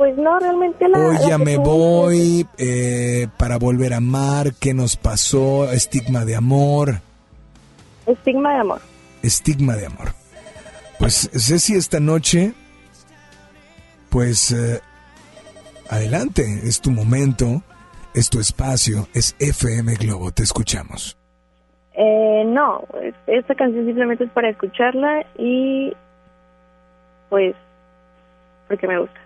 [0.00, 0.98] Pues no, realmente la...
[0.98, 5.70] Hoy ya me voy eh, para volver a amar, ¿qué nos pasó?
[5.70, 7.00] Estigma de amor,
[8.06, 8.80] Estigma de amor.
[9.22, 10.14] estigma de amor.
[10.98, 12.54] Pues Ceci, esta noche,
[14.08, 14.80] pues eh,
[15.90, 17.62] adelante, es tu momento,
[18.14, 21.18] es tu espacio, es FM Globo, te escuchamos.
[21.92, 25.92] Eh, no, es- esta canción simplemente es para escucharla y
[27.28, 27.54] pues
[28.66, 29.19] porque me gusta.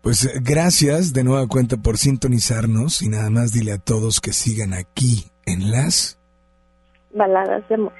[0.00, 4.32] Pues eh, gracias de nueva cuenta por sintonizarnos y nada más dile a todos que
[4.32, 6.18] sigan aquí en las...
[7.14, 7.92] Baladas de amor.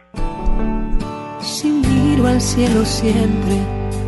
[1.40, 3.56] Si miro al cielo siempre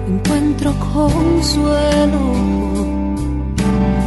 [0.07, 2.21] encuentro consuelo,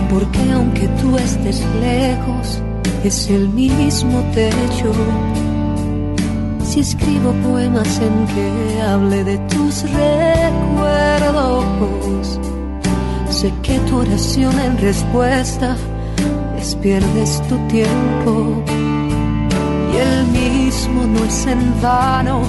[0.10, 2.62] porque aunque tú estés lejos,
[3.04, 4.92] es el mismo techo.
[6.64, 10.64] Si escribo poemas en que hable de tus recuerdos,
[13.44, 15.76] sé que tu oración en respuesta
[16.58, 18.64] es pierdes tu tiempo.
[19.92, 22.44] Y el mismo no es en vano,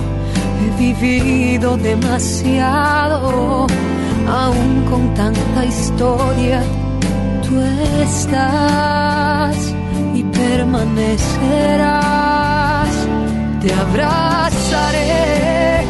[0.60, 3.66] he vivido demasiado,
[4.42, 6.62] aún con tanta historia,
[7.44, 7.54] tú
[8.08, 9.56] estás
[10.14, 12.92] y permanecerás.
[13.60, 15.84] Te abrazaré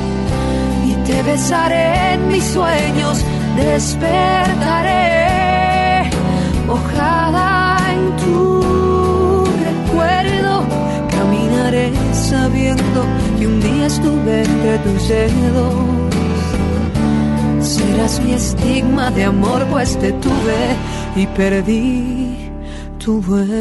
[0.88, 3.22] y te besaré en mis sueños,
[3.56, 5.04] despertaré
[6.66, 10.66] mojada en tu recuerdo.
[11.10, 13.04] Caminaré sabiendo
[13.38, 15.74] que un día estuve entre tus dedos.
[17.60, 20.76] Serás mi estigma de amor, pues te tuve
[21.16, 22.50] y perdí
[22.98, 23.54] tu vuelo.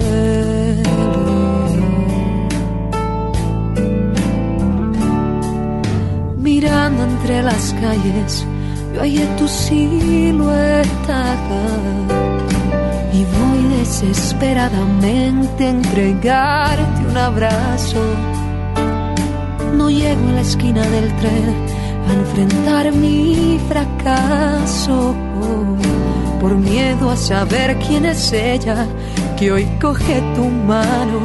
[6.37, 8.45] Mirando entre las calles,
[8.93, 11.23] yo hallé tu silueta
[13.11, 18.01] y voy desesperadamente a entregarte un abrazo.
[19.75, 21.55] No llego a la esquina del tren
[22.09, 25.15] a enfrentar mi fracaso
[26.39, 28.85] por miedo a saber quién es ella
[29.37, 31.19] que hoy coge tu mano.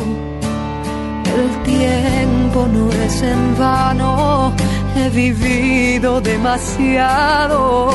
[1.39, 4.53] El tiempo no es en vano,
[4.97, 7.91] he vivido demasiado,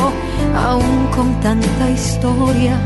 [0.56, 2.78] aún con tanta historia.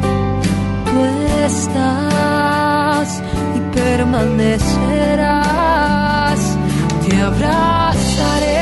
[0.85, 1.05] Tú
[1.45, 3.21] estás
[3.55, 6.57] y permanecerás.
[7.07, 8.61] Te abrazaré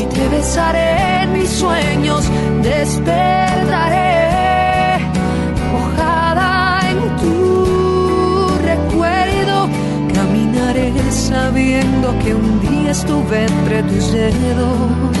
[0.00, 2.24] y te besaré en mis sueños,
[2.62, 4.17] despertaré
[11.10, 15.16] sabiendo que un día estuve entre tus dedos.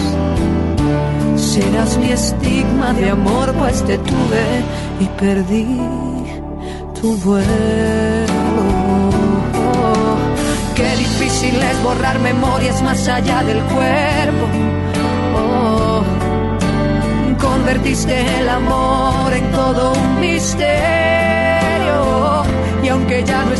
[1.36, 4.44] Serás mi estigma de amor, pues te tuve
[5.00, 5.80] y perdí
[7.00, 8.28] tu vuelo.
[10.74, 14.46] Qué difícil es borrar memorias más allá del cuerpo.
[15.36, 16.02] Oh,
[17.40, 20.78] convertiste el amor en todo un misterio.
[22.82, 23.52] Y aunque ya no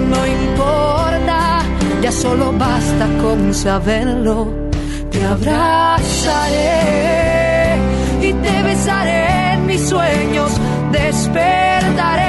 [0.00, 1.60] no importa,
[2.02, 4.48] ya solo basta con saberlo.
[5.10, 6.68] Te abrazaré
[8.22, 10.52] y te besaré en mis sueños,
[10.92, 12.28] despertaré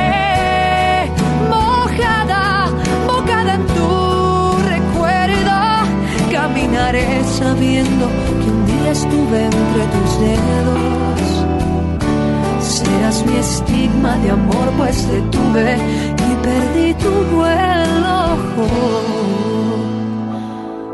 [1.49, 2.69] mojada,
[3.07, 5.57] mojada en tu recuerdo.
[6.31, 8.07] Caminaré sabiendo
[8.39, 10.79] que un día estuve entre tus dedos.
[12.61, 15.77] Serás mi estigma de amor, pues te tuve
[16.43, 18.19] perdí tu vuelo.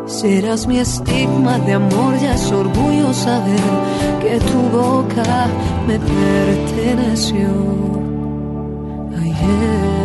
[0.05, 3.59] Serás mi estigma de amor, ya es orgullo saber
[4.21, 5.47] que tu boca
[5.87, 7.47] me perteneció
[9.21, 9.95] ayer.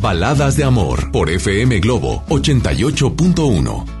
[0.00, 3.97] Baladas de Amor por FM Globo 88.1.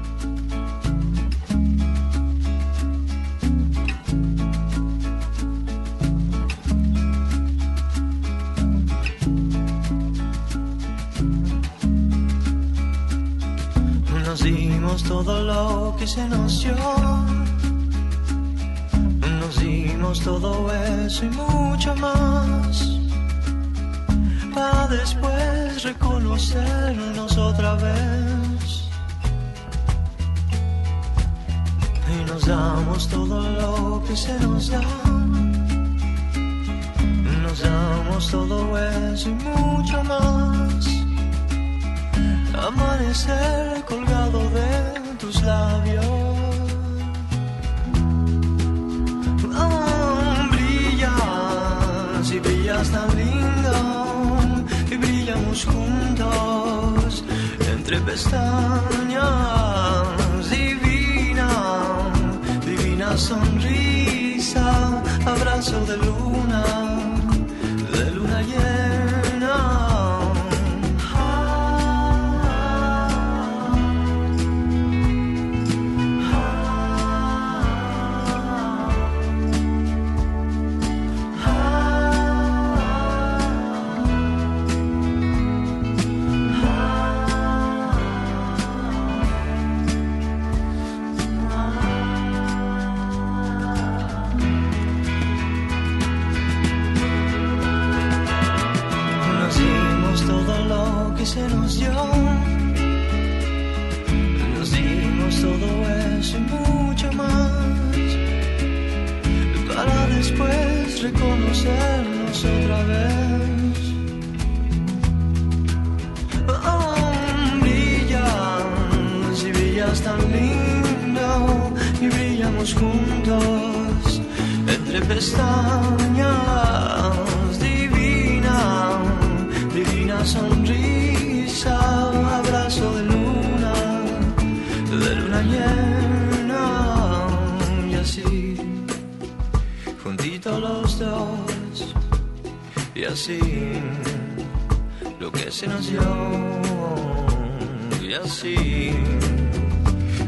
[148.28, 148.90] así,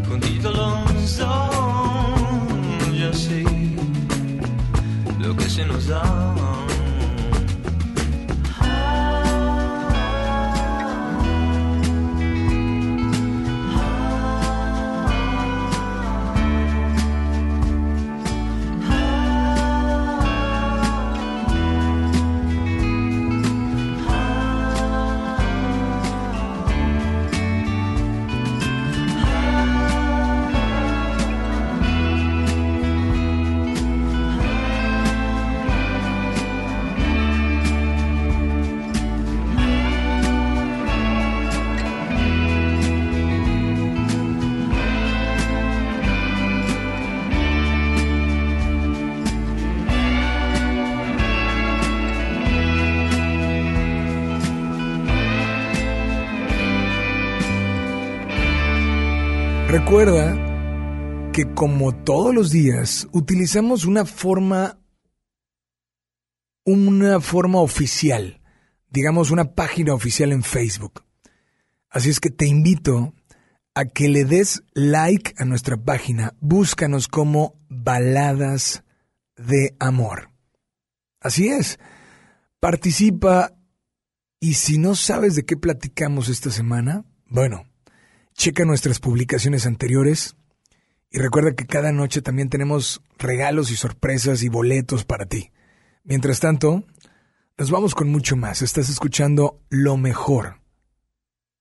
[0.08, 3.44] juntitos los dos, y así,
[5.18, 6.49] lo que se nos da.
[59.90, 64.78] Recuerda que como todos los días utilizamos una forma
[66.64, 68.40] una forma oficial,
[68.88, 71.02] digamos una página oficial en Facebook.
[71.88, 73.14] Así es que te invito
[73.74, 76.36] a que le des like a nuestra página.
[76.38, 78.84] Búscanos como Baladas
[79.34, 80.30] de Amor.
[81.18, 81.80] Así es.
[82.60, 83.56] Participa
[84.38, 87.69] y si no sabes de qué platicamos esta semana, bueno,
[88.40, 90.34] checa nuestras publicaciones anteriores
[91.10, 95.50] y recuerda que cada noche también tenemos regalos y sorpresas y boletos para ti.
[96.04, 96.84] Mientras tanto,
[97.58, 98.62] nos vamos con mucho más.
[98.62, 100.56] Estás escuchando lo mejor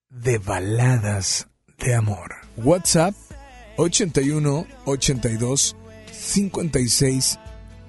[0.09, 1.49] de baladas
[1.79, 2.35] de amor.
[2.55, 3.13] WhatsApp
[3.75, 5.75] 81 82
[6.13, 7.39] 56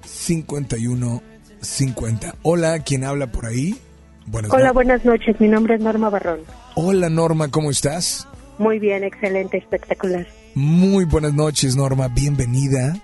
[0.02, 1.22] 51
[1.60, 2.34] 50.
[2.42, 3.78] Hola, ¿quién habla por ahí?
[4.26, 5.40] Buenas Hola, buenas noches.
[5.40, 6.40] Mi nombre es Norma Barrón.
[6.74, 8.26] Hola Norma, ¿cómo estás?
[8.60, 10.26] Muy bien, excelente, espectacular.
[10.54, 12.94] Muy buenas noches Norma, bienvenida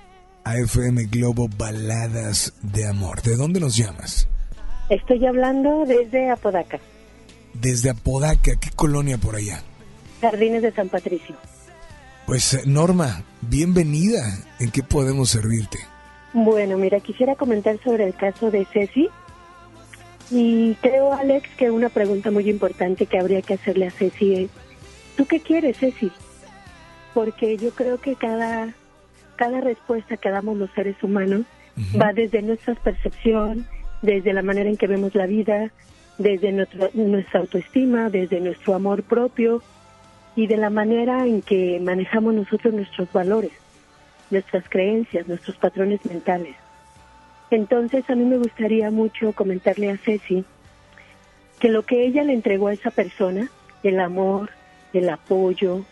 [0.44, 3.22] a FM Globo Baladas de Amor.
[3.22, 4.28] ¿De dónde nos llamas?
[4.90, 6.78] Estoy hablando desde Apodaca,
[7.54, 9.62] Desde Apodaca, ¿qué colonia por allá?
[10.20, 11.34] Jardines de San Patricio.
[12.26, 14.20] Pues eh, Norma, bienvenida.
[14.60, 15.78] ¿En qué podemos servirte?
[16.34, 19.08] Bueno, mira, quisiera comentar sobre el caso de Ceci.
[20.30, 24.50] Y creo, Alex, que una pregunta muy importante que habría que hacerle a Ceci es,
[25.16, 26.10] ¿tú qué quieres, Ceci?
[27.14, 28.74] Porque yo creo que cada,
[29.36, 31.42] cada respuesta que damos los seres humanos
[32.00, 33.66] va desde nuestra percepción,
[34.02, 35.70] desde la manera en que vemos la vida,
[36.18, 39.62] desde nuestro- nuestra autoestima, desde nuestro amor propio.
[40.38, 43.52] y de la manera en que manejamos nosotros nuestros valores,
[44.30, 46.54] nuestras creencias, nuestros patrones mentales.
[47.50, 50.44] Entonces a mí me gustaría mucho comentarle a Ceci
[51.58, 53.48] que lo que ella le entregó a esa persona,
[53.82, 54.50] el amor,
[54.96, 55.84] el apoyo,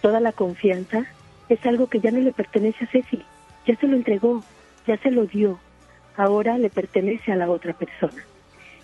[0.00, 1.06] toda la confianza,
[1.48, 3.22] es algo que ya no le pertenece a Ceci,
[3.66, 4.42] ya se lo entregó,
[4.86, 5.58] ya se lo dio,
[6.16, 8.24] ahora le pertenece a la otra persona.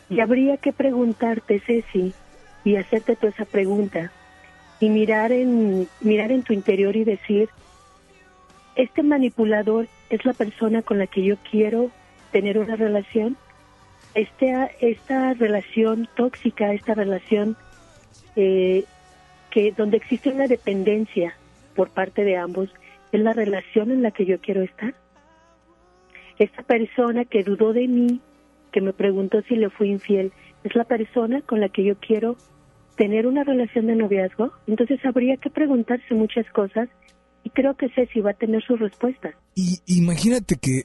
[0.09, 2.12] Y habría que preguntarte, Ceci,
[2.64, 4.12] y hacerte toda esa pregunta,
[4.80, 7.48] y mirar en, mirar en tu interior y decir,
[8.76, 11.90] este manipulador es la persona con la que yo quiero
[12.32, 13.36] tener una relación,
[14.14, 17.56] este, esta relación tóxica, esta relación
[18.36, 18.84] eh,
[19.55, 21.36] que donde existe una dependencia
[21.76, 22.68] por parte de ambos,
[23.12, 24.94] es la relación en la que yo quiero estar.
[26.40, 28.20] Esta persona que dudó de mí,
[28.72, 30.32] que me preguntó si le fui infiel,
[30.64, 32.36] es la persona con la que yo quiero
[32.97, 34.51] tener una relación de noviazgo.
[34.66, 36.89] Entonces habría que preguntarse muchas cosas
[37.44, 39.35] y creo que Ceci va a tener su respuesta.
[39.55, 40.82] Y imagínate que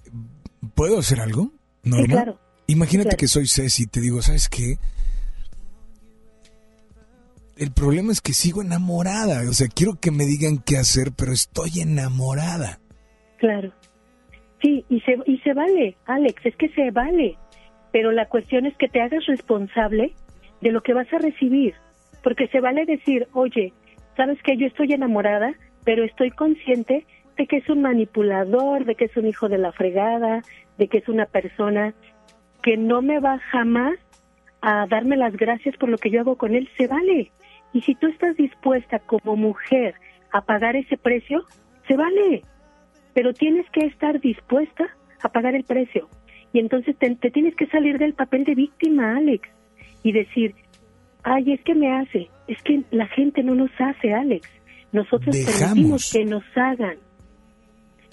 [0.75, 1.51] puedo hacer algo,
[1.83, 2.05] Norma.
[2.05, 2.39] Sí, claro.
[2.67, 3.17] Imagínate Claro.
[3.17, 4.77] que soy Ceci y te digo, ¿sabes qué?
[7.59, 9.41] El problema es que sigo enamorada.
[9.49, 12.79] O sea, quiero que me digan qué hacer, pero estoy enamorada.
[13.37, 13.73] Claro.
[14.61, 17.37] Sí, y se, y se vale, Alex, es que se vale.
[17.91, 20.13] Pero la cuestión es que te hagas responsable
[20.61, 21.73] de lo que vas a recibir.
[22.23, 23.73] Porque se vale decir, oye,
[24.15, 25.53] sabes que yo estoy enamorada,
[25.83, 27.05] pero estoy consciente
[27.35, 30.43] de que es un manipulador, de que es un hijo de la fregada,
[30.77, 31.93] de que es una persona
[32.63, 33.99] que no me va jamás
[34.61, 36.69] a darme las gracias por lo que yo hago con él.
[36.77, 37.33] Se vale.
[37.73, 39.95] Y si tú estás dispuesta como mujer
[40.31, 41.45] a pagar ese precio,
[41.87, 42.43] se vale
[43.13, 44.85] pero tienes que estar dispuesta
[45.21, 46.07] a pagar el precio.
[46.53, 49.47] Y entonces te, te tienes que salir del papel de víctima, Alex,
[50.03, 50.55] y decir,
[51.23, 54.49] ay, es que me hace, es que la gente no nos hace, Alex.
[54.91, 55.59] Nosotros Dejamos.
[55.59, 56.97] permitimos que nos hagan.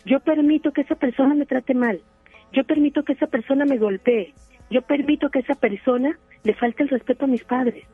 [0.04, 2.00] Yo permito que esa persona me trate mal.
[2.52, 4.34] Yo permito que esa persona me golpee.
[4.70, 7.86] Yo permito que esa persona le falte el respeto a mis padres.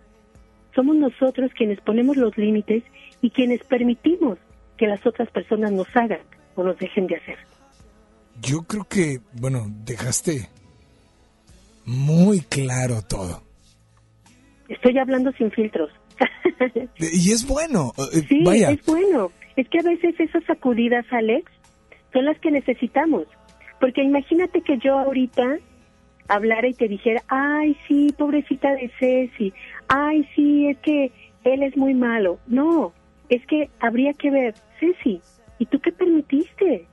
[0.74, 2.82] Somos nosotros quienes ponemos los límites
[3.20, 4.38] y quienes permitimos
[4.76, 6.20] que las otras personas nos hagan
[6.54, 7.38] o nos dejen de hacer.
[8.40, 10.48] Yo creo que, bueno, dejaste
[11.84, 13.42] muy claro todo.
[14.68, 15.90] Estoy hablando sin filtros.
[16.98, 17.92] Y es bueno.
[18.14, 19.30] eh, Sí, Vaya, es bueno.
[19.56, 21.50] Es que a veces esas sacudidas, Alex,
[22.12, 23.26] son las que necesitamos.
[23.80, 25.58] Porque imagínate que yo ahorita
[26.28, 29.52] hablara y te dijera, ay, sí, pobrecita de Ceci,
[29.88, 31.12] ay, sí, es que
[31.44, 32.38] él es muy malo.
[32.46, 32.92] No,
[33.28, 35.20] es que habría que ver, Ceci,
[35.58, 36.86] ¿y tú qué permitiste?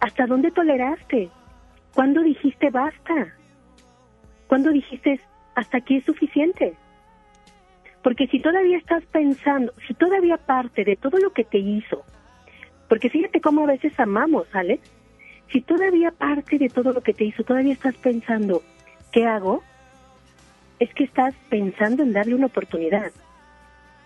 [0.00, 1.30] ¿Hasta dónde toleraste?
[1.94, 3.34] ¿Cuándo dijiste basta?
[4.46, 5.20] ¿Cuándo dijiste
[5.54, 6.74] hasta aquí es suficiente?
[8.02, 12.04] Porque si todavía estás pensando, si todavía parte de todo lo que te hizo,
[12.88, 14.88] porque fíjate cómo a veces amamos, Alex,
[15.52, 18.62] si todavía parte de todo lo que te hizo, todavía estás pensando,
[19.12, 19.62] ¿qué hago?
[20.78, 23.12] Es que estás pensando en darle una oportunidad.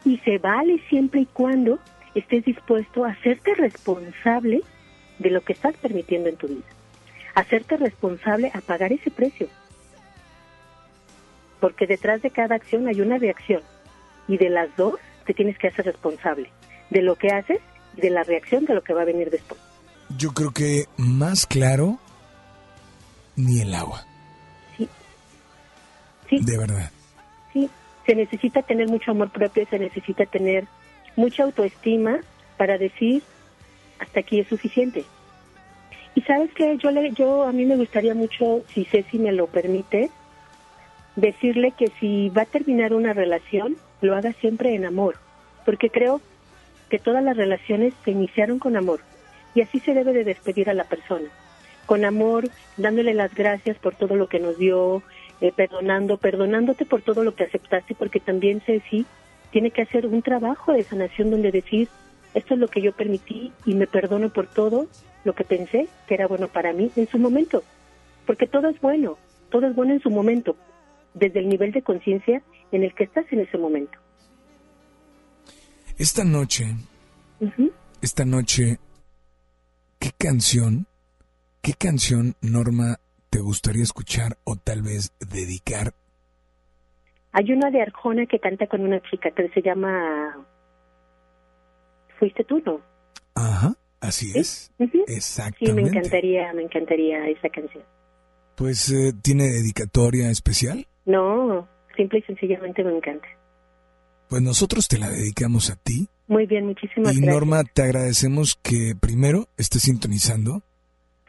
[0.05, 1.79] Y se vale siempre y cuando
[2.15, 4.63] estés dispuesto a hacerte responsable
[5.19, 6.67] de lo que estás permitiendo en tu vida.
[7.35, 9.49] Hacerte responsable a pagar ese precio.
[11.61, 13.63] Porque detrás de cada acción hay una reacción.
[14.29, 14.95] Y de las dos
[15.27, 16.51] te tienes que hacer responsable.
[16.91, 17.61] De lo que haces
[17.97, 19.70] y de la reacción de lo que va a venir después.
[20.17, 21.99] Yo creo que más claro
[23.37, 24.05] ni el agua.
[26.29, 26.39] Sí.
[26.39, 26.91] De verdad.
[27.53, 27.69] Sí,
[28.07, 30.67] se necesita tener mucho amor propio, se necesita tener
[31.17, 32.21] mucha autoestima
[32.57, 33.23] para decir
[33.99, 35.05] hasta aquí es suficiente.
[36.15, 39.47] Y sabes que yo le, yo a mí me gustaría mucho, si Ceci me lo
[39.49, 40.11] permite,
[41.17, 45.17] decirle que si va a terminar una relación, lo haga siempre en amor,
[45.65, 46.21] porque creo
[46.89, 49.01] que todas las relaciones se iniciaron con amor
[49.55, 51.29] y así se debe de despedir a la persona,
[51.87, 55.03] con amor, dándole las gracias por todo lo que nos dio,
[55.41, 59.07] eh, perdonando, perdonándote por todo lo que aceptaste, porque también Ceci
[59.51, 61.89] tiene que hacer un trabajo de sanación donde decir,
[62.35, 64.87] esto es lo que yo permití y me perdono por todo
[65.25, 67.63] lo que pensé que era bueno para mí en su momento,
[68.27, 69.19] porque todo es bueno,
[69.51, 70.57] todo es bueno en su momento,
[71.15, 73.99] desde el nivel de conciencia en el que estás en ese momento.
[75.99, 76.67] Esta noche,
[78.01, 78.79] esta noche,
[80.01, 80.87] ¿qué canción,
[81.63, 82.99] qué canción, Norma,
[83.29, 85.95] te gustaría escuchar o tal vez dedicar?
[87.33, 90.45] Hay una de Arjona que canta con una chica que se llama
[92.19, 92.81] Fuiste tú, ¿no?
[93.35, 94.73] Ajá, así es.
[94.79, 95.91] Sí, me Exactamente.
[95.91, 97.85] encantaría, me encantaría esa canción.
[98.57, 100.87] Pues, eh, ¿tiene dedicatoria especial?
[101.05, 103.29] No, simple y sencillamente me encanta.
[104.29, 106.09] Pues nosotros te la dedicamos a ti.
[106.31, 107.35] Muy bien, muchísimas Y gracias.
[107.35, 110.63] Norma, te agradecemos que primero estés sintonizando.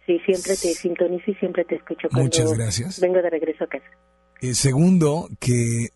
[0.06, 3.00] Sí, siempre te sintonizo y siempre te escucho cuando Muchas gracias.
[3.02, 3.86] vengo de regreso a casa.
[4.42, 5.88] Eh, segundo, que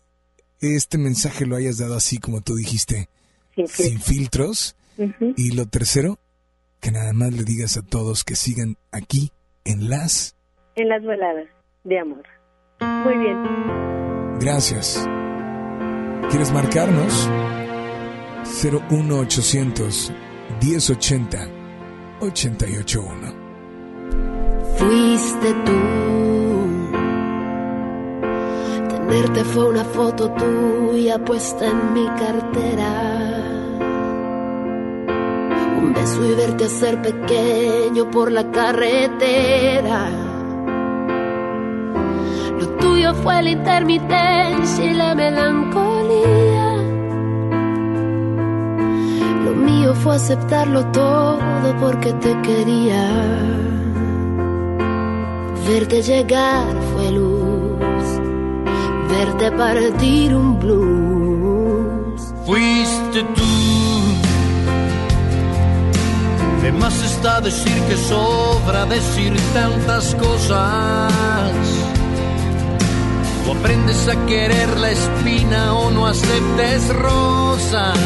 [0.60, 3.08] este mensaje lo hayas dado así como tú dijiste,
[3.54, 4.74] Sin sin filtros.
[4.98, 5.34] Ujú.
[5.36, 6.18] Y lo tercero,
[6.80, 9.30] que nada más le digas a todos que sigan aquí
[9.64, 10.34] en las...
[10.74, 11.46] En las baladas
[11.84, 12.24] de amor.
[12.80, 13.36] Muy bien.
[14.40, 15.08] Gracias.
[16.28, 17.30] ¿Quieres marcarnos?
[18.46, 20.12] 01800
[20.60, 21.48] 1080
[22.20, 23.34] 881.
[24.76, 25.72] Fuiste tú.
[28.88, 32.92] Tenerte fue una foto tuya puesta en mi cartera.
[35.78, 40.08] Un beso y verte hacer pequeño por la carretera.
[42.58, 46.75] Lo tuyo fue la intermitencia y la melancolía.
[49.66, 53.04] Mío fue aceptarlo todo porque te quería.
[55.68, 58.06] Verte llegar fue luz,
[59.10, 62.32] verte partir un blues.
[62.46, 63.42] Fuiste tú.
[66.62, 71.52] De más está decir que sobra decir tantas cosas.
[73.48, 77.98] O aprendes a querer la espina o no aceptes rosas.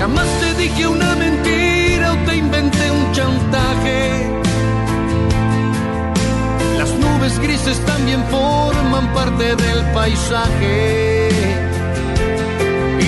[0.00, 4.00] Jamás te dije una mentira o te inventé un chantaje.
[6.78, 11.28] Las nubes grises también forman parte del paisaje.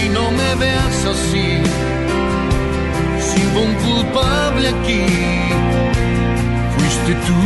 [0.04, 1.48] Y no me veas así,
[3.26, 5.06] si un culpable aquí,
[6.74, 7.42] fuiste tú.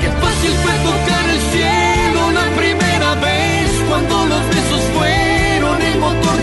[0.00, 4.42] Qué fácil fue tocar el cielo la primera vez cuando los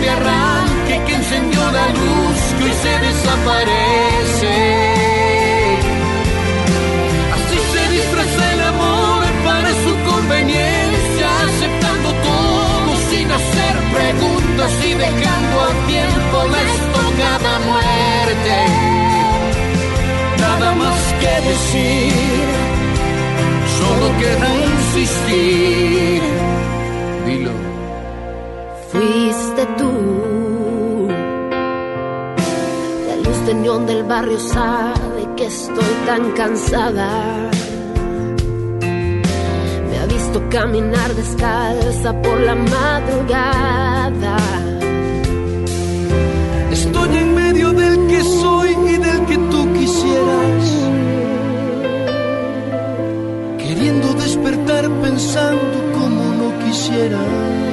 [0.08, 4.56] arranque que encendió la luz que hoy se desaparece.
[7.36, 15.60] Así se disfraza el amor para su conveniencia, aceptando todo sin hacer preguntas y dejando
[15.66, 18.56] al tiempo la estocada muerte.
[20.38, 22.12] Nada más que decir,
[23.78, 26.22] solo queda insistir.
[27.26, 27.65] Dilo.
[28.90, 31.08] Fuiste tú.
[33.08, 33.54] La luz de
[33.86, 37.50] del barrio sabe que estoy tan cansada.
[39.90, 44.36] Me ha visto caminar descalza por la madrugada.
[46.70, 50.64] Estoy en medio del que soy y del que tú quisieras.
[53.58, 57.65] Queriendo despertar pensando como no quisiera.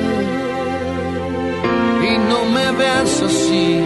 [2.29, 3.81] No me veas así.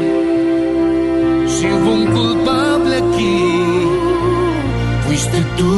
[1.54, 3.88] Si hubo un culpable aquí,
[5.08, 5.74] fuiste tú.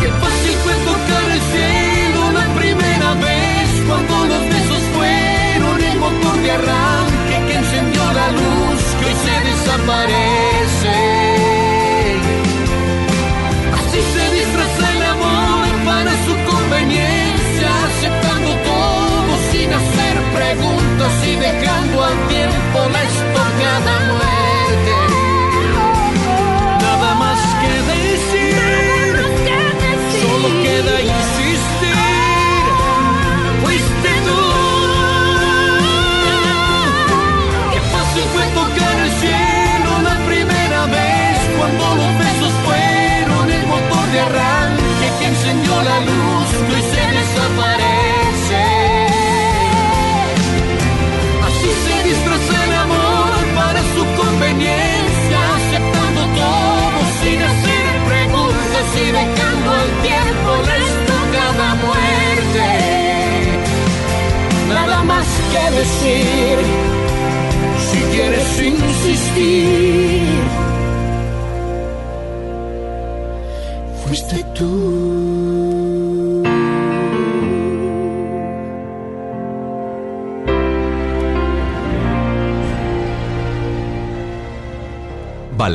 [0.00, 6.36] Qué fácil fue tocar el cielo la primera vez cuando los besos fueron el motor
[6.42, 10.33] de arranque que encendió la luz que hoy se desaparece.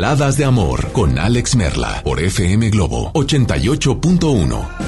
[0.10, 4.79] Baladas de amor con Alex Merla por FM Globo 88.1.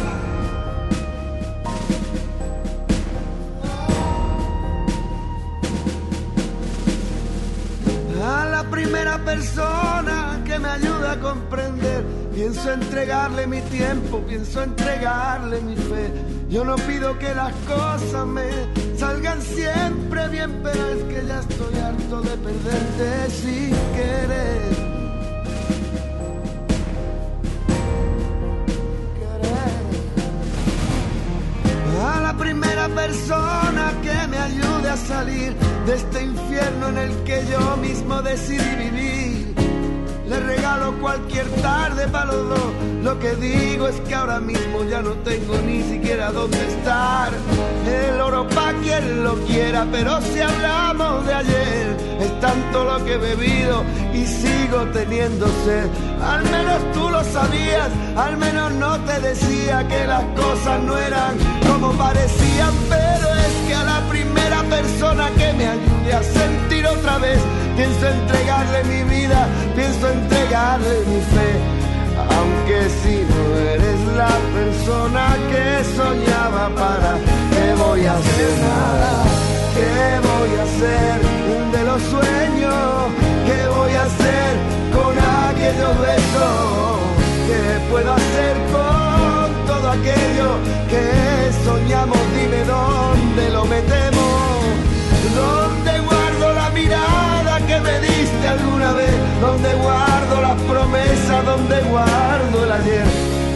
[99.42, 103.06] dónde guardo las promesas, dónde guardo el ayer,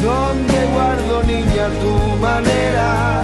[0.02, 3.22] dónde guardo niña tu manera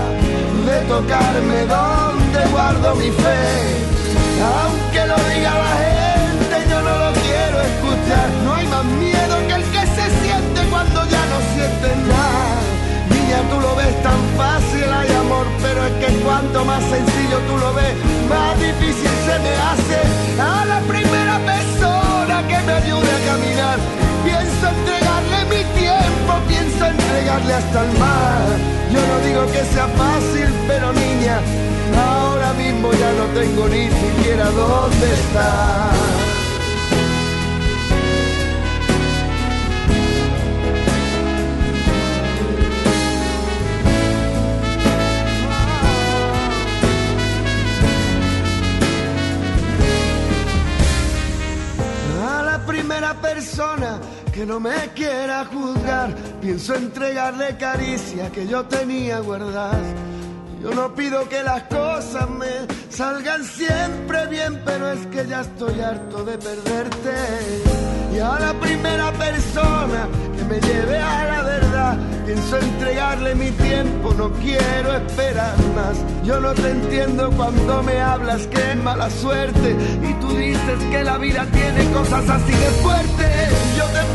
[0.68, 3.42] de tocarme, dónde guardo mi fe,
[4.62, 9.54] aunque lo diga la gente, yo no lo quiero escuchar, no hay más miedo que
[9.56, 12.62] el que se siente cuando ya no sientes nada.
[13.10, 17.58] Niña, tú lo ves tan fácil, hay amor, pero es que cuanto más sencillo tú
[17.58, 17.96] lo ves,
[18.30, 20.21] más difícil se me hace
[22.66, 23.78] me ayude a caminar.
[24.24, 28.46] Pienso entregarle mi tiempo, pienso entregarle hasta el mar.
[28.92, 31.40] Yo no digo que sea fácil, pero niña,
[31.98, 36.31] ahora mismo ya no tengo ni siquiera dónde estar.
[54.42, 59.86] Que no me quiera juzgar, pienso entregarle caricia que yo tenía guardadas.
[60.64, 62.48] Yo no pido que las cosas me
[62.90, 67.14] salgan siempre bien, pero es que ya estoy harto de perderte.
[68.16, 74.12] Y a la primera persona que me lleve a la verdad, pienso entregarle mi tiempo,
[74.16, 75.98] no quiero esperar más.
[76.24, 81.04] Yo no te entiendo cuando me hablas que es mala suerte y tú dices que
[81.04, 83.41] la vida tiene cosas así de fuerte.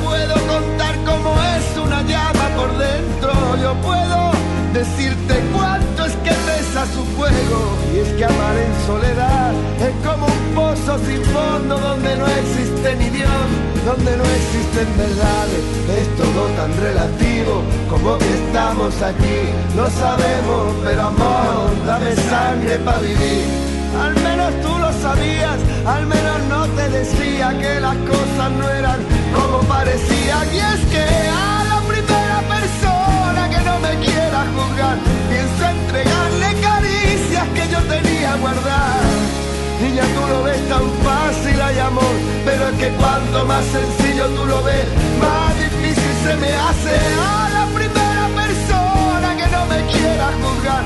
[0.07, 4.31] Puedo contar cómo es una llama por dentro, yo puedo
[4.73, 7.59] decirte cuánto es que pesa su fuego.
[7.93, 12.97] Y es que amar en soledad es como un pozo sin fondo donde no existe
[12.97, 13.47] ni Dios,
[13.85, 15.63] donde no existen verdades.
[16.01, 19.41] Es todo tan relativo como que estamos aquí.
[19.75, 23.76] Lo sabemos, pero amor, dame sangre para vivir.
[23.95, 28.99] Al menos tú lo sabías, al menos no te decía que las cosas no eran
[29.35, 30.47] como parecían.
[30.53, 34.97] Y es que a la primera persona que no me quiera juzgar,
[35.31, 39.47] pienso entregarle caricias que yo tenía guardadas.
[39.81, 44.47] Niña, tú lo ves tan fácil, hay amor, pero es que cuanto más sencillo tú
[44.47, 44.87] lo ves,
[45.21, 46.97] más difícil se me hace.
[47.21, 50.83] A la primera persona que no me quiera juzgar,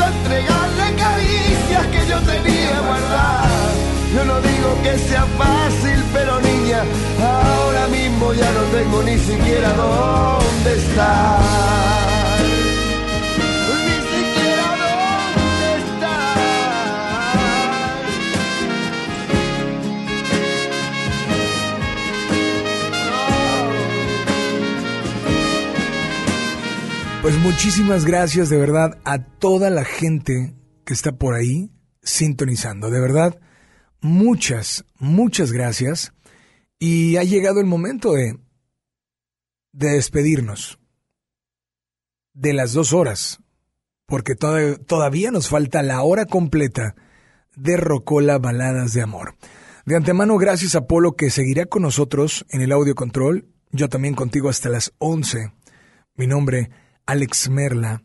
[0.00, 3.50] entregarle caricias que yo tenía guardadas.
[4.14, 6.84] Yo no digo que sea fácil, pero niña,
[7.20, 12.11] ahora mismo ya no tengo ni siquiera dónde estar.
[27.22, 30.54] Pues muchísimas gracias de verdad a toda la gente
[30.84, 31.70] que está por ahí
[32.02, 32.90] sintonizando.
[32.90, 33.38] De verdad,
[34.00, 36.12] muchas, muchas gracias.
[36.80, 38.38] Y ha llegado el momento de,
[39.72, 40.80] de despedirnos
[42.34, 43.38] de las dos horas,
[44.06, 46.96] porque toda- todavía nos falta la hora completa
[47.54, 49.36] de Rocola Baladas de Amor.
[49.86, 53.46] De antemano, gracias a Polo que seguirá con nosotros en el audio control.
[53.70, 55.52] Yo también contigo hasta las 11.
[56.16, 56.70] Mi nombre,
[57.06, 58.02] Alex Merla.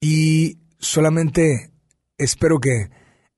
[0.00, 1.70] Y solamente
[2.18, 2.90] espero que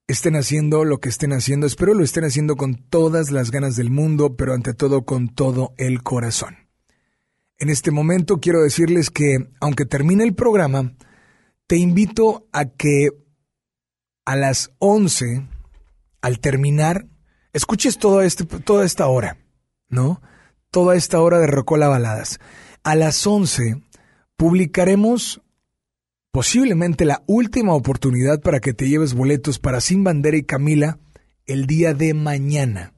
[0.07, 1.67] estén haciendo lo que estén haciendo.
[1.67, 5.75] Espero lo estén haciendo con todas las ganas del mundo, pero ante todo con todo
[5.77, 6.69] el corazón.
[7.59, 10.95] En este momento quiero decirles que, aunque termine el programa,
[11.67, 13.11] te invito a que
[14.25, 15.47] a las 11,
[16.23, 17.07] al terminar,
[17.53, 19.39] escuches todo este, toda esta hora,
[19.89, 20.23] ¿no?
[20.71, 22.39] Toda esta hora de Rocola Baladas.
[22.85, 23.83] A las 11
[24.39, 25.43] publicaremos
[26.31, 31.01] posiblemente la última oportunidad para que te lleves boletos para Sin Bandera y Camila
[31.45, 32.95] el día de mañana.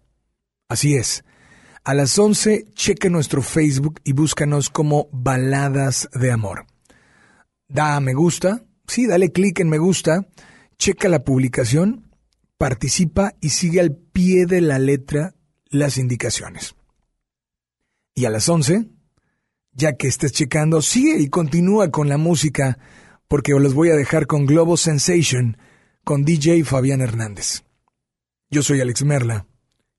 [0.69, 1.25] Así es.
[1.83, 6.67] A las 11 cheque nuestro Facebook y búscanos como Baladas de Amor.
[7.69, 10.29] Da a me gusta, sí, dale clic en me gusta,
[10.77, 12.13] checa la publicación,
[12.59, 15.35] participa y sigue al pie de la letra
[15.71, 16.75] las indicaciones.
[18.15, 18.91] Y a las 11,
[19.73, 22.79] ya que estés checando, sigue y continúa con la música,
[23.29, 25.57] porque os los voy a dejar con Globo Sensation,
[26.05, 27.65] con DJ Fabián Hernández.
[28.51, 29.47] Yo soy Alex Merla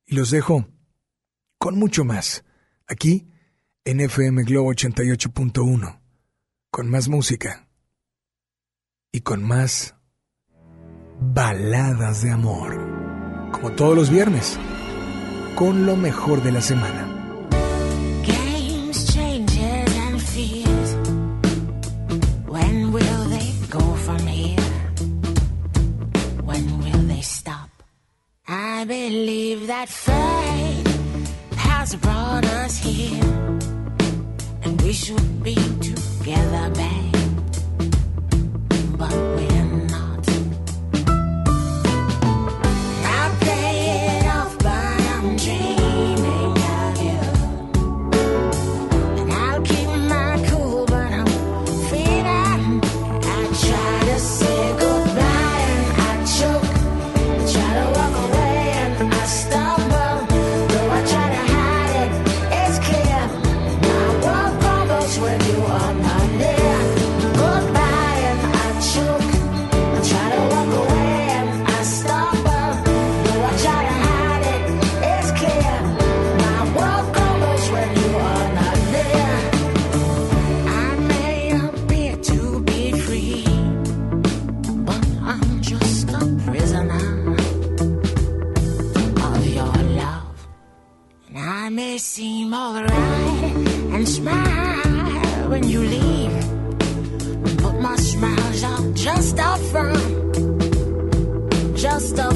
[0.05, 0.67] y los dejo
[1.57, 2.43] con mucho más,
[2.87, 3.27] aquí
[3.85, 6.01] en FM Globo 88.1,
[6.69, 7.67] con más música
[9.11, 9.95] y con más
[11.19, 12.75] baladas de amor,
[13.51, 14.57] como todos los viernes,
[15.55, 17.10] con lo mejor de la semana.
[29.81, 33.23] That fate has brought us here,
[34.61, 37.10] and we should be together, babe.
[94.11, 96.33] Smile when you leave,
[97.63, 100.35] but my smiles are just a front,
[101.77, 102.30] just front.